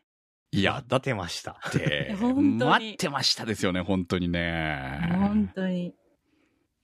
[0.51, 1.59] いや、だっ出ました。
[1.71, 5.07] て、本当に待ってましたですよね、本当にね。
[5.11, 5.87] 本当に。
[5.87, 5.93] い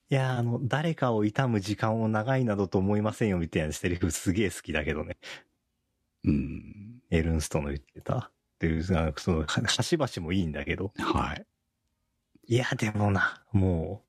[0.09, 5.17] や、あの、誰かを悼む時間を長いなどと思いませんよみたいなセリフすげえ好きだけどね。
[6.25, 7.01] うん。
[7.09, 8.17] エルンストの言ってた。
[8.17, 10.93] っていう、その、は端々もいいんだけど。
[10.99, 11.45] はい。
[12.47, 14.03] いや、でもな、も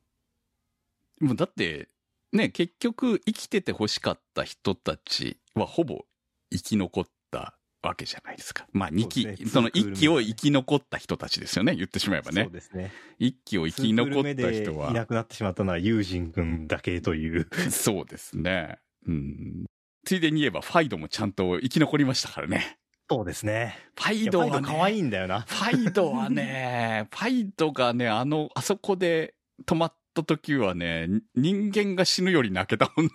[1.21, 1.89] もうだって、
[2.33, 6.05] ね、結局生きてて欲しかった人たちはほぼ
[6.53, 8.67] 生き残ったわけじゃないですか。
[8.73, 12.53] まあ2期、そねそのツークール目1期を生き残った人たちですよね、言ってしまえう、ばねそう。
[12.53, 12.93] ですね。
[13.21, 17.49] 1期を生き残った人ツークール目でいなは、くなってしまったのはユージン君だけという。
[17.71, 18.79] そうですね。
[19.07, 19.67] うん。
[20.05, 22.79] ついでに言えば、ファイドもちゃんと生き残りましたからね。
[23.09, 23.79] そうですね。
[23.95, 25.41] ファイドはね、ファイド可愛いんだよな。
[25.43, 33.13] ファイドはね、ファイドがね、あの、あそこで止まった時はね、人間が死ぬより泣けたもんね。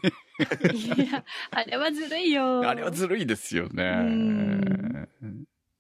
[0.95, 2.67] いや、あれはずるいよ。
[2.67, 5.07] あれはずるいですよねん。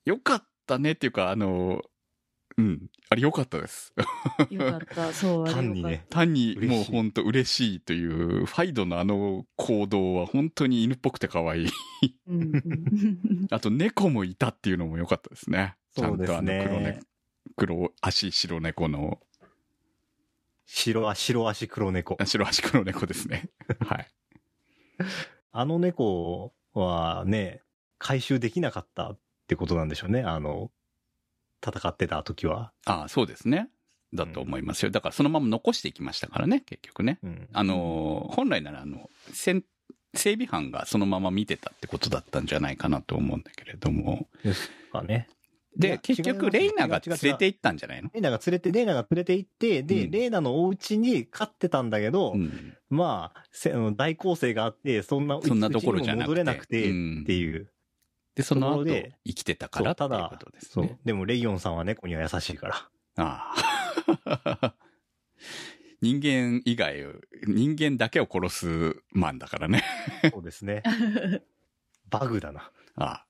[0.05, 1.83] よかったねっていうか、あの、
[2.57, 3.93] うん、あれよかったです。
[4.49, 5.13] よかった。
[5.13, 6.05] そう、単にね。
[6.09, 11.67] 単にもう本当嬉しいという、ファイドのあの行動は本当に犬っぽくて可愛い。
[12.27, 15.75] うんうん あと猫もいたっていうのも良かったですね。
[15.95, 17.11] ちゃそうんですとあの黒ね猫。
[17.55, 19.19] 黒足白猫の、
[20.73, 22.17] 白足、白足黒猫。
[22.19, 23.49] あ 白足黒猫ですね。
[23.85, 24.07] はい。
[25.51, 27.61] あの猫はね、
[27.97, 30.21] 回収できなかったってことなんでしょうね。
[30.21, 30.71] あの、
[31.65, 32.71] 戦ってた時は。
[32.85, 33.69] ああ、そうですね。
[34.13, 34.91] だと思いますよ。
[34.91, 37.19] だからそのまま残していきましたからね、結局ね。
[37.21, 37.49] うん。
[37.51, 39.63] あのー、本来ならあの、戦
[40.13, 44.27] 整備班がそのまま見てたってことだったんじゃないかなと思うんだけれども。
[44.43, 45.27] ですかね。
[45.77, 48.09] いで、や結局、レイナが連れて行ったんじゃないの？
[48.13, 52.75] レイナが連れて、レイナが連れて行って、で、うんレイナのお家に飼ってたんだけど、うん。
[52.89, 57.71] まあ、せ大構成があって、そんな、そんなところじゃ戻れなくて、うんっていう。
[58.35, 60.99] で、その後生きてたからっていうことですそうね。。
[61.05, 62.89] でも、レイヨンさんは猫には優しいから。
[63.17, 63.53] あ
[64.25, 64.73] あ。
[66.01, 67.05] 人間以外、
[67.45, 69.83] 人間だけを殺すマンだからね。
[70.33, 70.81] そうですね。
[72.09, 72.71] バグだな。
[72.95, 73.25] ああ。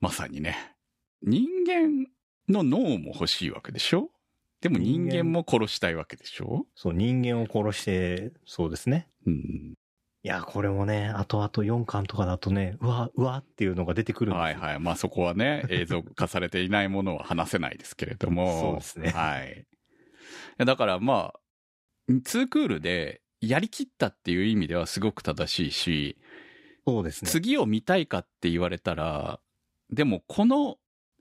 [0.00, 0.74] まさにね。
[1.22, 2.06] 人間
[2.48, 4.10] の脳も欲しいわけでしょ？
[4.60, 6.66] でも人間も殺したいわけでしょ？
[6.74, 9.08] そう、人間を殺して、そうですね。
[9.26, 9.74] うん。
[10.24, 14.78] いや、これもね、後々4巻とかだとね、うわ、うわっていうのが出てくるんではいはい。
[14.78, 18.60] まあそこはね、映像化されていないものは話せないですけれども。
[18.60, 19.66] そうですねはい。
[20.64, 21.40] だからまあ、
[22.24, 26.18] ツークールでやりきったっていう意味ではすごく正しいし、
[26.86, 27.30] そうですね。
[27.30, 29.40] 次を見たいかって言われたら、
[29.90, 30.76] でもこの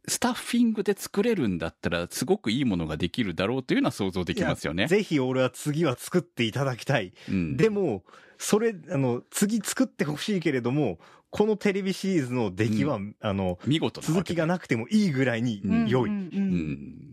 [0.07, 4.87] スタッフィングで作れるんだったらすごくいいものができるだろうというのは想像できますよね。
[4.87, 7.13] ぜひ俺は次は作っていただきたい。
[7.29, 8.03] うん、でも、
[8.37, 10.97] それ、あの、次作ってほしいけれども、
[11.29, 16.09] このテレビシリーズの出来は、あの、見事続きがなくてもいいぐらいにうん良い。
[16.09, 17.11] うんうんううんん。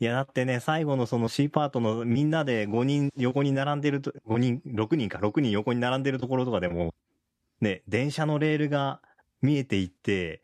[0.00, 6.94] いや、だってね、最後のその C パートのみんなで5人横に並んでると、5人、6人か、6人横に並んでるところとかでも、
[7.60, 9.00] ね、電車のレールが
[9.42, 10.42] 見えていって、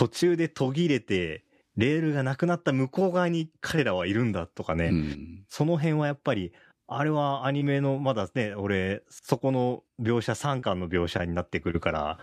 [0.00, 1.44] 途中で途切れて、
[1.76, 6.54] レールがなくなった向こう側に彼らはいるんだとかね、うんその辺はやっぱり、
[6.86, 12.18] あれはアニメの、まだね、俺、そこの描写、3巻の描写になってくるから、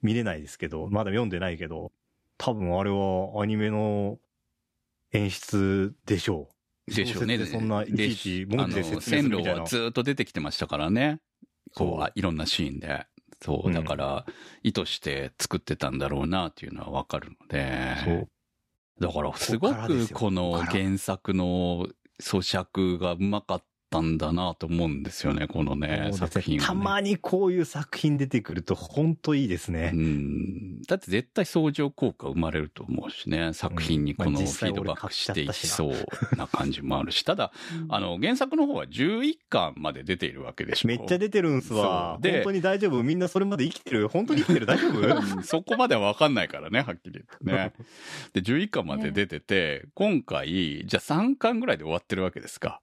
[0.00, 1.92] 見れないですけど、まだ読んでないけど、
[2.38, 4.18] 多分あれはアニメの
[5.12, 6.48] 演出でしょ
[6.88, 6.94] う。
[6.94, 7.44] でしょうね。
[7.44, 11.20] そんないちいち文字で説明す線路るみたいなはずっと出てきてましたからね。
[11.74, 13.06] こう、いろんなシーンで。
[13.44, 14.24] そうう、んだから、
[14.62, 17.94] 意図して作ってたんだろうなっていうのはわかるので。
[18.02, 18.28] そう。
[19.00, 21.86] だから、すごくこの原作の
[22.22, 23.64] 咀嚼がうまかっ
[23.94, 26.66] たんだなと思うんですよね、このね、作品は、ね。
[26.66, 29.92] たまにこういう作品出てくると、ほんといいですね。
[29.94, 30.82] うん。
[30.82, 37.52] だって絶対相乗効果生まれると思うしね、作品にこのフィードバックしていきそうな感じもあるし、 ただ、
[37.88, 40.88] あの、原作の方は11巻まで出ているわけでしょ。
[40.88, 43.02] めっちゃ出てるんすわで本当に大丈夫？
[43.02, 44.08] みんなそれまで生きてる？
[44.08, 44.66] 本当に生きてる？
[44.66, 44.98] 大丈夫？
[44.98, 47.72] うんそこまではわかんないからね、はっきり言ってね。
[48.32, 52.80] で、11巻まで出てて、今回、じゃあ3巻ぐらいで終わってるわけですか。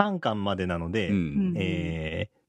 [0.00, 1.54] 3巻までなので、うん。
[1.56, 2.40] えー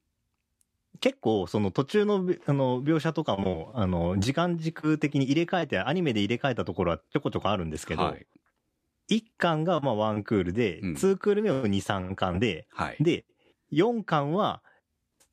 [1.00, 8.26] 結構その途中のびあの描写とかも、あの、時間軸的に入れ替えて、アニメで入れ替えたところはちょこちょこあるんですけど、はい。
[9.10, 12.96] 1巻がまあ1クールで、うん2クール目は2、3巻で、はい。
[13.00, 13.24] で、
[13.72, 14.62] 4巻は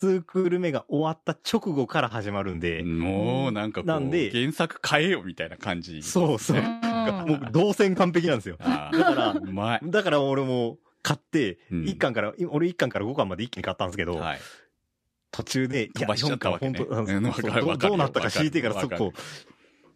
[0.01, 6.01] 2クール目が終わった直後から始まるんで、もうなんかこう、なんで原作変えよみたいな感じ。
[6.01, 6.57] そうそう。
[6.57, 6.79] うん
[7.27, 8.57] もう動線完璧なんですよ。
[8.59, 9.79] あだからーうまい。
[9.83, 10.77] だから俺も
[11.09, 14.39] 買って、うん1巻から、俺1巻から5巻まで一気に買ったんですけど、はい。
[15.31, 19.11] 途中で、いや飛ばしちゃったわけね4巻本当どうどうなったか知りてえから、そこ、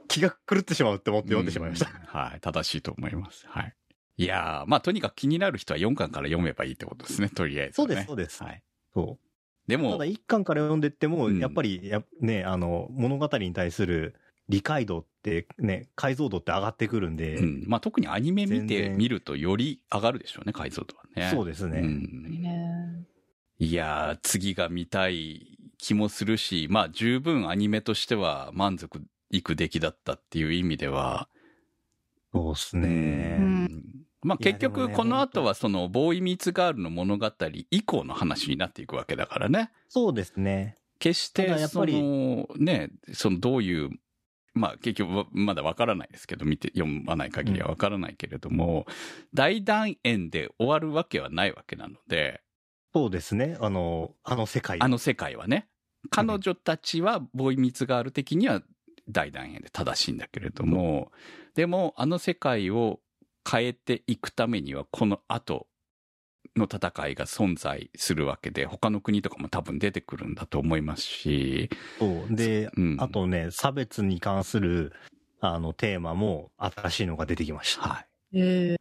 [0.07, 1.91] 気が狂ってしまうって思って読んでしまいました。
[1.91, 2.39] うんはい。
[2.41, 3.45] 正しいと思います。
[3.47, 3.76] はい。
[4.18, 7.74] いやー、まあとにかく気になる人は4巻から読めばいいってことですね、とりあえず、ね。
[7.76, 8.43] そうです、そうです。
[8.43, 8.64] はい。
[8.93, 9.70] そう。
[9.70, 14.16] でもただ、1巻から読んでっても、うんやっぱりや、ね、あの、物語に対する
[14.50, 17.64] 理解度って、ね、解像度って上がってくるんで、うん。
[17.68, 21.30] まあ特にアニメ見てみるとより上がるでしょうね、解像度はね。
[21.34, 21.80] そうですね。
[21.80, 23.06] うんね
[23.60, 31.30] いやー、次が見たい気もするし、まあ十分アニメとしては満足いく出来だったっていう意味では、
[32.34, 33.38] そうですうね。
[33.38, 33.84] ん
[34.22, 37.32] まあ結局この後はそのボーイミーツガールの物語
[37.72, 39.72] 以降の話になっていくわけだからね。
[39.88, 40.78] そうですね。
[41.00, 43.89] 決したて、やっぱりのね、そのどういう、
[44.54, 48.86] まあ結局わまだわからないですけど、見て、読まない限りはわからないけれども、
[49.34, 52.41] 大団円で終わるわけはないわけなので、
[52.93, 53.58] そうですね。
[53.60, 54.80] あの、あの世界。
[54.80, 55.68] あの世界はね、
[56.12, 58.62] 彼女たちはボーイミーツガール的には
[59.10, 61.12] 大団円で正しいんだけれども、
[61.56, 62.99] でもあの世界を
[63.49, 65.68] 変えていくためにはこの後
[66.56, 72.36] の戦いが存在するわけで、他の国とかも多分出てくるんだと思いますし、そう。
[72.36, 74.93] で、うんあとね、差別に関する、
[75.39, 77.82] あの、テーマも新しいのが出てきました。
[77.82, 78.06] はい。
[78.39, 78.78] え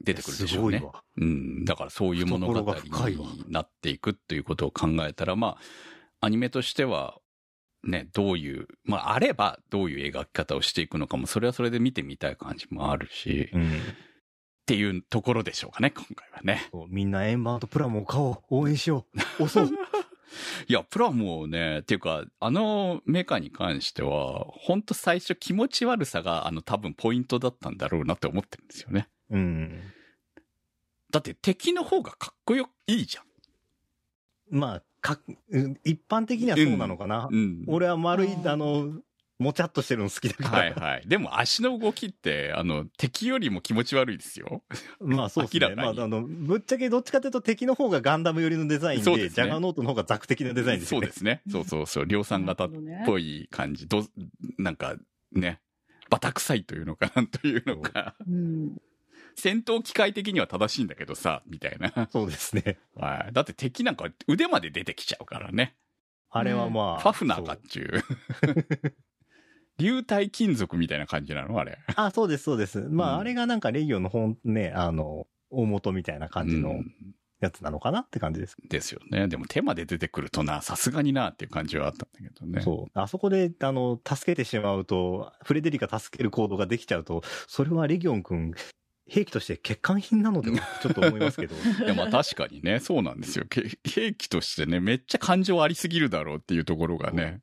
[0.00, 0.92] 出てくるでしょうねすごい。
[0.92, 1.02] わ。
[1.16, 1.64] うん。
[1.64, 5.58] だからそういう物語懐が深いわになっていくっていうことを考えたら、ま
[6.20, 7.18] あ、アニメとしては、
[7.84, 13.80] ね、どういう、まあ、あればどういう描き方をしていくのかも、それはそれで見てみたい感じもあるし、っうん。
[14.68, 16.68] ていうところでしょうかね、今回はね。
[16.90, 18.38] みんなエンバーとプラモを買おう。
[18.50, 19.06] 応援しよ
[19.40, 19.44] う。
[19.44, 19.70] 押そう。
[20.68, 29.08] いや、プラもね、っていうか、あのメカに関しては、本当最初気持ち悪さが、あの、多分ポイントだったんだろうなって思ってるんですよね。
[29.30, 29.80] うん。
[31.10, 33.24] だって敵の方がかっこよ、いいじゃん。
[34.50, 35.18] まあ、か、
[35.50, 37.28] うん一般的にはそうなのかな。
[37.30, 37.64] うん。
[37.68, 39.00] 俺は丸いあの、
[39.38, 40.58] もちゃっとしてるの好きだから。
[40.58, 41.02] はいはい。
[41.06, 44.62] でも足の動きって、あの、敵よりも気持ち悪いですよ。
[45.00, 45.74] まあそうですね。
[45.76, 51.06] まあ、あの、ぶっちゃけどっちかというと敵の方がガンダム寄りのデザインで、ねジャガーノートの方がザク的なデザインですよね。
[51.06, 51.42] そうですね。
[51.50, 52.06] そうそうそう。
[52.06, 52.70] 量産型っ
[53.06, 53.86] ぽい感じ。
[53.86, 54.04] ど、
[54.58, 54.96] なんか、
[55.32, 55.60] ね。
[56.10, 58.16] バタ臭いというのかなんというのか。
[58.26, 58.76] うん。
[59.36, 62.08] 戦闘機械的には正しいんだけどさ、みたいな。
[62.10, 62.78] そうですね。
[62.96, 63.32] はい。
[63.32, 65.76] だって敵なんか腕まで出てきちゃうからね。
[66.30, 67.00] あれはまあ。
[67.00, 68.04] ファフナーかっちゅう。
[69.78, 71.58] 流体金属みたいな感じなの？
[71.58, 71.78] あれ。
[71.96, 72.80] あ、そうです、そうです。
[72.80, 76.92] まあ、うんあれがなんかレギオンの本、ね、あの、大元みたいな感じのうん
[77.40, 78.56] やつなのかなって感じです。
[78.68, 79.28] ですよね。
[79.28, 82.60] でも手まで出てくるとな、さすがになっていう感じはあったんだけどね。
[82.62, 82.98] そう。
[82.98, 88.54] あそこで、あの、助けてしまうと、フレデリカ助ける行動ができちゃうと、それはレギオン君、
[89.08, 91.56] 兵器として欠陥品なのでは ちょっと思いますけど。
[91.84, 93.46] いや、まあ確かにね、そうなんですよ。
[93.48, 97.40] け兵器としてね、めっちゃ感情ありすぎるだろうっていうところがね、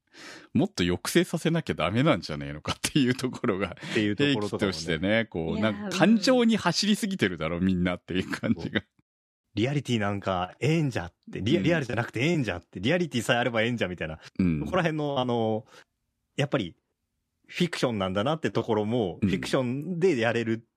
[0.54, 5.10] もっと抑制させなきゃダメなんじゃねえのかっていうところが、っていうと兵ころとかも、器としてね。
[5.10, 8.84] ね、こう、なんか感情に走りすぎてるだろう、みんなっていう感じが。
[9.56, 14.20] リアリティなんかええんじゃって、リアうんリアルじゃなくてええんじゃって、リアリティさえあればええんじゃみたいな。
[14.38, 15.66] うんここら辺の、あの、
[16.36, 16.76] やっぱり、
[17.48, 20.68] フィクションなんだなってところも、うんフィクションでやれる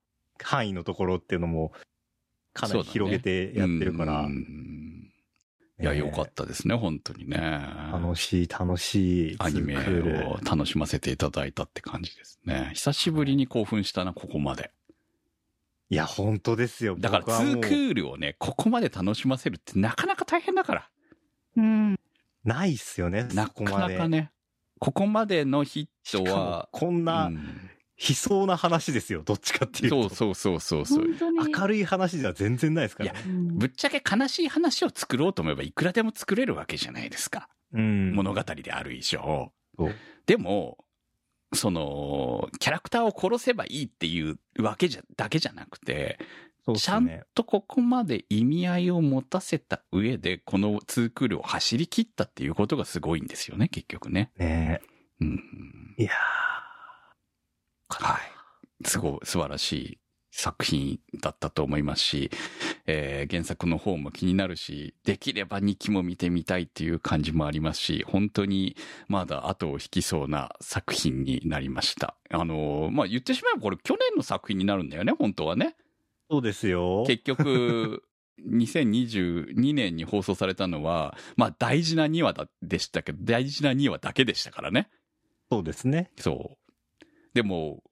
[0.42, 1.72] 範囲のところっていうのも、
[2.52, 4.98] かなり広げてやってるから、うんうん
[5.80, 7.36] いや、ねよかったですね、本当にね。
[7.92, 12.72] 楽しい、楽しい、アニメツークールを楽しませていただいたって感じですね。
[12.74, 14.72] 久しぶりに興奮したな、ここまで。
[15.90, 16.96] いや、本当ですよ。
[16.98, 20.90] だから僕はもう2クールをね、ここまで楽しませるってなかなか大変だから。
[21.56, 22.00] うん。
[22.44, 23.94] ないっすよね、なかそこまで。
[23.94, 24.32] なかね。
[24.80, 30.08] ここまでのヒットは、こんなうん悲壮な話ですよ、どっちかっていうと。
[30.08, 31.04] そうそうそうそうそう。
[31.04, 31.52] 本当に。
[31.52, 33.20] 明るい話では全然ないですからね。
[33.26, 37.48] うんぶっちゃけ悲しい話を作ろうと思えばいくらでも作れるわけじゃないですか。
[37.72, 38.14] うん。
[38.14, 39.52] 物語である以上。
[40.26, 40.78] でも、
[41.52, 46.18] その、キャラクターを殺せばいいっていうわけじゃ、だけじゃなくて、
[46.64, 47.08] そうっちゃん。
[47.34, 54.30] とここまで意味合いを持たせた上で、このツークールを走り切ったっていうことがすごいんですよね、結局ね。
[54.36, 54.82] ね
[55.20, 55.94] うん。
[55.96, 56.10] いや
[58.00, 58.86] はい。
[58.86, 59.98] すごい素晴らしい
[60.30, 62.30] 作品だったと思いますし、
[62.86, 68.76] えー原作の方も気になるし、できれば2期も見てみたいっていう感じもありますし、本当に
[69.08, 72.16] まだ後を引きそうな作品になりました。
[72.30, 75.76] あのーまあ、言ってしまえばこれ去年の作品になるんだよね、本当はね。
[76.30, 77.04] そうですよ。
[77.06, 78.04] 結局、
[78.48, 84.88] 2022年に放送されたのは、まあ大事な2話だでしたけど、大事な2話だけでしたからね。
[85.50, 86.10] そうですね。
[86.18, 87.04] そう。
[87.34, 87.82] でも、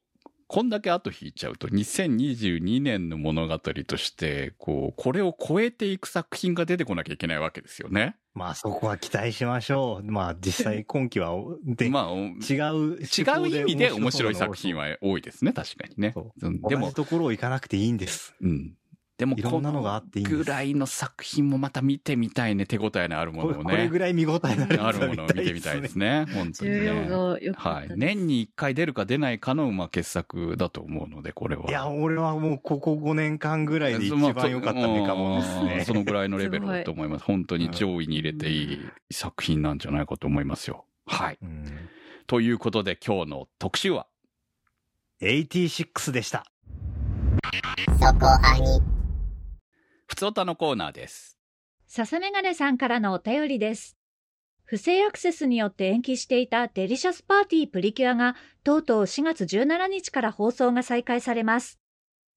[0.49, 8.17] こんだけ後引いちゃうと、2022年の物語として、こう、これを超えていく作品が出てこなきゃいけないわけですよね。
[8.33, 10.13] まあそこは期待しましょう。
[10.13, 11.35] まあ実際今期は、
[11.65, 14.85] で、まあ、お違う、違う意味で面白い作品は。
[14.85, 16.15] は多いですね、確かにね。
[16.69, 18.35] でも同じ、ところを行かなくていいんです。
[18.41, 18.75] うん。
[19.19, 23.65] でも、いろんなのがあっていいんですぐらいの作品もまた見てみたいね、手応えのあるものをね。
[23.65, 26.27] これぐらい見応えのあるものを見てみたいですね。
[26.35, 27.53] 本当に重要ね。
[27.57, 27.89] はい。
[27.97, 31.69] 年に1回出るか出ないかの、まあ、傑作だと思うので、これは。
[31.69, 35.75] いや、俺はもうここ5年間ぐらいで一番良かったメカモノですね。
[35.77, 37.25] まあそのぐらいのレベルだと思います。
[37.25, 40.85] 本当に上位に入れていい作品なんじゃないかと思いますよ。
[41.07, 41.39] はい。
[41.43, 41.89] うん
[42.27, 44.09] ということで今日の特集は、
[45.21, 46.45] 86でした。
[48.01, 48.83] そこアニ
[50.07, 51.37] ふつおたのコーナーです。
[51.89, 53.97] 笹メガネさんからのお便りです。
[54.65, 58.35] 不正アクセスによって延期していたデリシャスパーティープリキュアが
[58.65, 61.79] とうとう4月17日から放送が再開されます。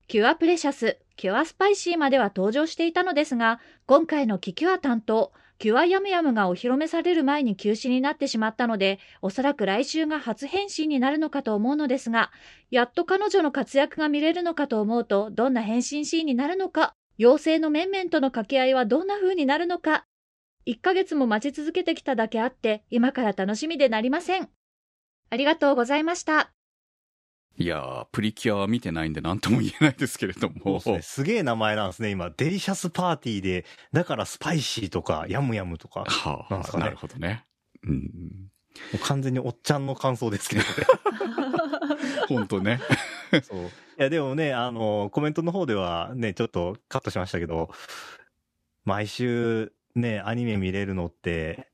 [0.07, 12.31] キュアプレシャス、キュアスパイシーまでは登場していたのですが、今回の黄キュア担当、キュアヤムヤムがお披露目される前に休止になってしまったので、おそらく来週が初変身になるのかと思うのですが、
[12.71, 20.05] やっと彼女の活躍が見れるのかと思うと、どんな変身シーンになるのか、妖精の面々との掛け合いはどんな風になるのか、
[20.65, 24.49] 1ヶ月も待ち続けてきただけあって、今から楽しみでなりません。
[25.29, 26.53] ありがとうございました。
[27.57, 30.75] いやー、プリキュアは見てないんで何とも言えないですけれども。
[30.75, 31.01] ですね。
[31.01, 32.29] すげえ名前なんですね、今。
[32.29, 35.99] デリシャスパーティーで、だからスパイシーとか、ヤムヤムとか。
[35.99, 37.43] もはあ、なんすかねなるほどね。
[37.83, 38.49] うん。
[38.93, 40.67] う完全におっちゃんの感想ですけどね。
[42.29, 42.79] 本当ね。
[43.43, 43.63] そう。
[43.65, 47.69] いや、でもね、あの、コメントの方ではね、ちょっとカットしましたけど、
[48.85, 51.69] 毎週ね、アニメ見れるのって、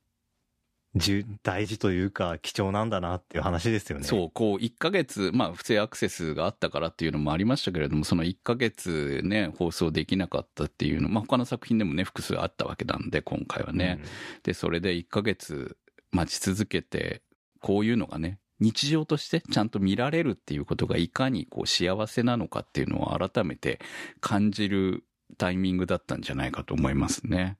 [1.44, 4.06] 大事というか、貴重なんだなっていう話ですよね。
[4.06, 14.00] そう、こう、1ヶ月、まあ、不正アクセスがあったからっていうのもありましたけれども、その1ヶ月ね、放送できなかったっていうの、まあ、他の作品でもね、複数あったわけなんで、今回はね。
[14.44, 15.76] で、それで1ヶ月
[16.12, 17.22] 待ち続けて、
[17.60, 23.80] こういうのがね、日常としてちゃんと見られるっていうことがいかにこう幸せなのかっていうのを改めて
[24.22, 25.04] 感じる
[25.38, 27.58] タイミングだったんじゃないかと思いますね。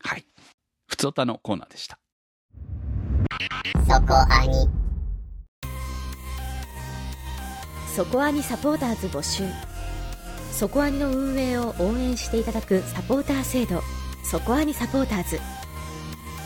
[0.00, 0.26] はい。
[0.86, 1.98] ふつおたのコーナーでした。
[3.88, 4.68] そこアニ
[7.94, 9.44] そこアニサポーターズ募集
[10.50, 13.82] そこアニの運営を応援していただくサポーター制度
[14.24, 15.38] そこアニサポーターズ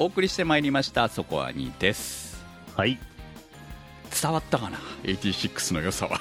[0.00, 2.42] お送りしてまいりました、そこアニです。
[2.74, 2.98] はい。
[4.22, 6.18] 伝わったかな ?86 の良さは。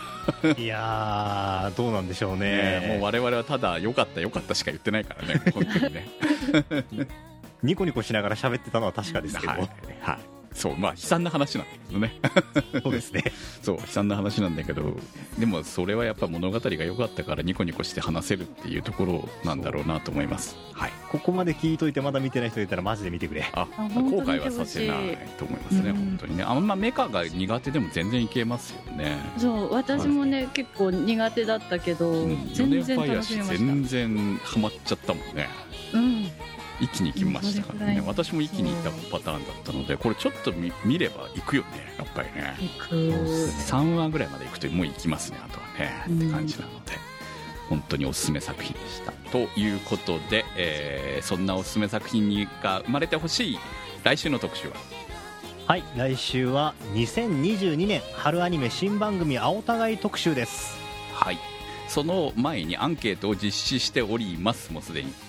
[0.57, 3.03] いやー、どうなんでしょうねえもうね。
[3.05, 6.09] 我々はただ良かった良かったしか言ってないからね、本当にね。
[7.64, 9.53] ニコニコしながら喋ってたのは確かですけど。
[9.53, 9.69] はい。
[10.01, 10.39] はい。
[10.53, 12.19] そう、まあ悲惨な話なんだけどね。
[12.84, 13.23] そうですね。
[13.61, 14.97] そう、悲惨な話なんだけど、
[15.38, 20.57] でもそれはやっぱ物語が良かったからニコニコして話せるっていうところなんだろうなと思います。
[20.73, 20.91] はい。
[21.11, 23.45] ここまで聞いといてまだ見てない人いたらマジで見てくれ。
[23.53, 26.43] あ、本当に後悔はさせないと思いますね、うん本当にね。
[26.43, 29.17] あんまメカが苦手でも全然いけますよね。
[29.38, 33.57] そう、私もね、結構苦手だったけど、うん全然楽しめました。
[33.57, 35.47] 全然ハマっちゃったもんね。
[36.80, 36.85] うん。
[36.85, 42.95] 一気に行きましたからね私も一気に行ったパターンだったのでこれちょっと見見れば行くよねやっぱりね行く。
[42.95, 46.91] 3話ぐらいまで行くともう行きますねあとはね、うんって感じなので
[47.69, 53.60] 本当におすすめ作品でしたということで、えーそんなおすすめ作品にが生まれてほしい
[54.03, 54.76] 来週の特集は？
[55.68, 55.84] はい。
[55.95, 60.77] 来週は2022年春アニメ新番組青互い特集です。
[61.14, 61.38] はい
[61.88, 65.28] その前にアンケートを実施しておりますもうすでにはい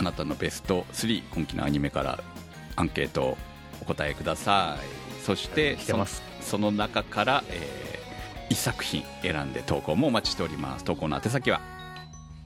[0.00, 2.24] あなたのベスト3今期のアニメから
[2.74, 3.38] アンケートを
[3.82, 5.76] お答えくださいそして。
[6.40, 8.00] その中から、え
[8.48, 11.60] 1作品選んで投稿もお待ちしております投稿の宛先は？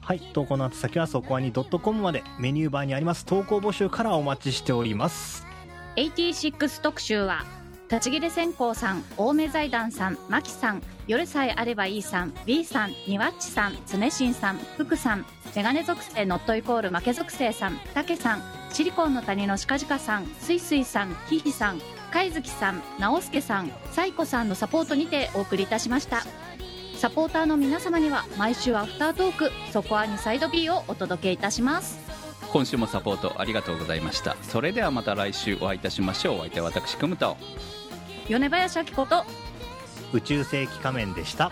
[0.01, 0.19] はい。
[0.33, 5.47] 投稿の宛先はそこアニ .com までメニューバーにあります投稿募集からお待ちしております。
[5.95, 7.45] 86特集は
[7.91, 15.25] 立ち切れ線香さん青梅財団さんマキさん夜さえあればいいさん B さんニワッチさん常新さん福さん
[15.55, 21.81] メガネ属性ノットイコール負け属性さんたけさんシリコンの谷のしかじかさんすいすいさんひひさん
[22.11, 26.23] 貝月さん直輔さんサイコさんのサポートにてお送りいたしました。
[26.95, 32.04] サポーターの皆様には毎週アフタートーク「そこアニサイド B」をお届けいたします。
[32.55, 34.37] 今週もサポートありがとうございました。
[34.41, 36.37] それではまた来週お会いいたしましょう。
[36.37, 37.35] お相手は私くむと。
[38.29, 39.25] 米林明子と。
[40.13, 41.51] 宇宙世紀仮面でした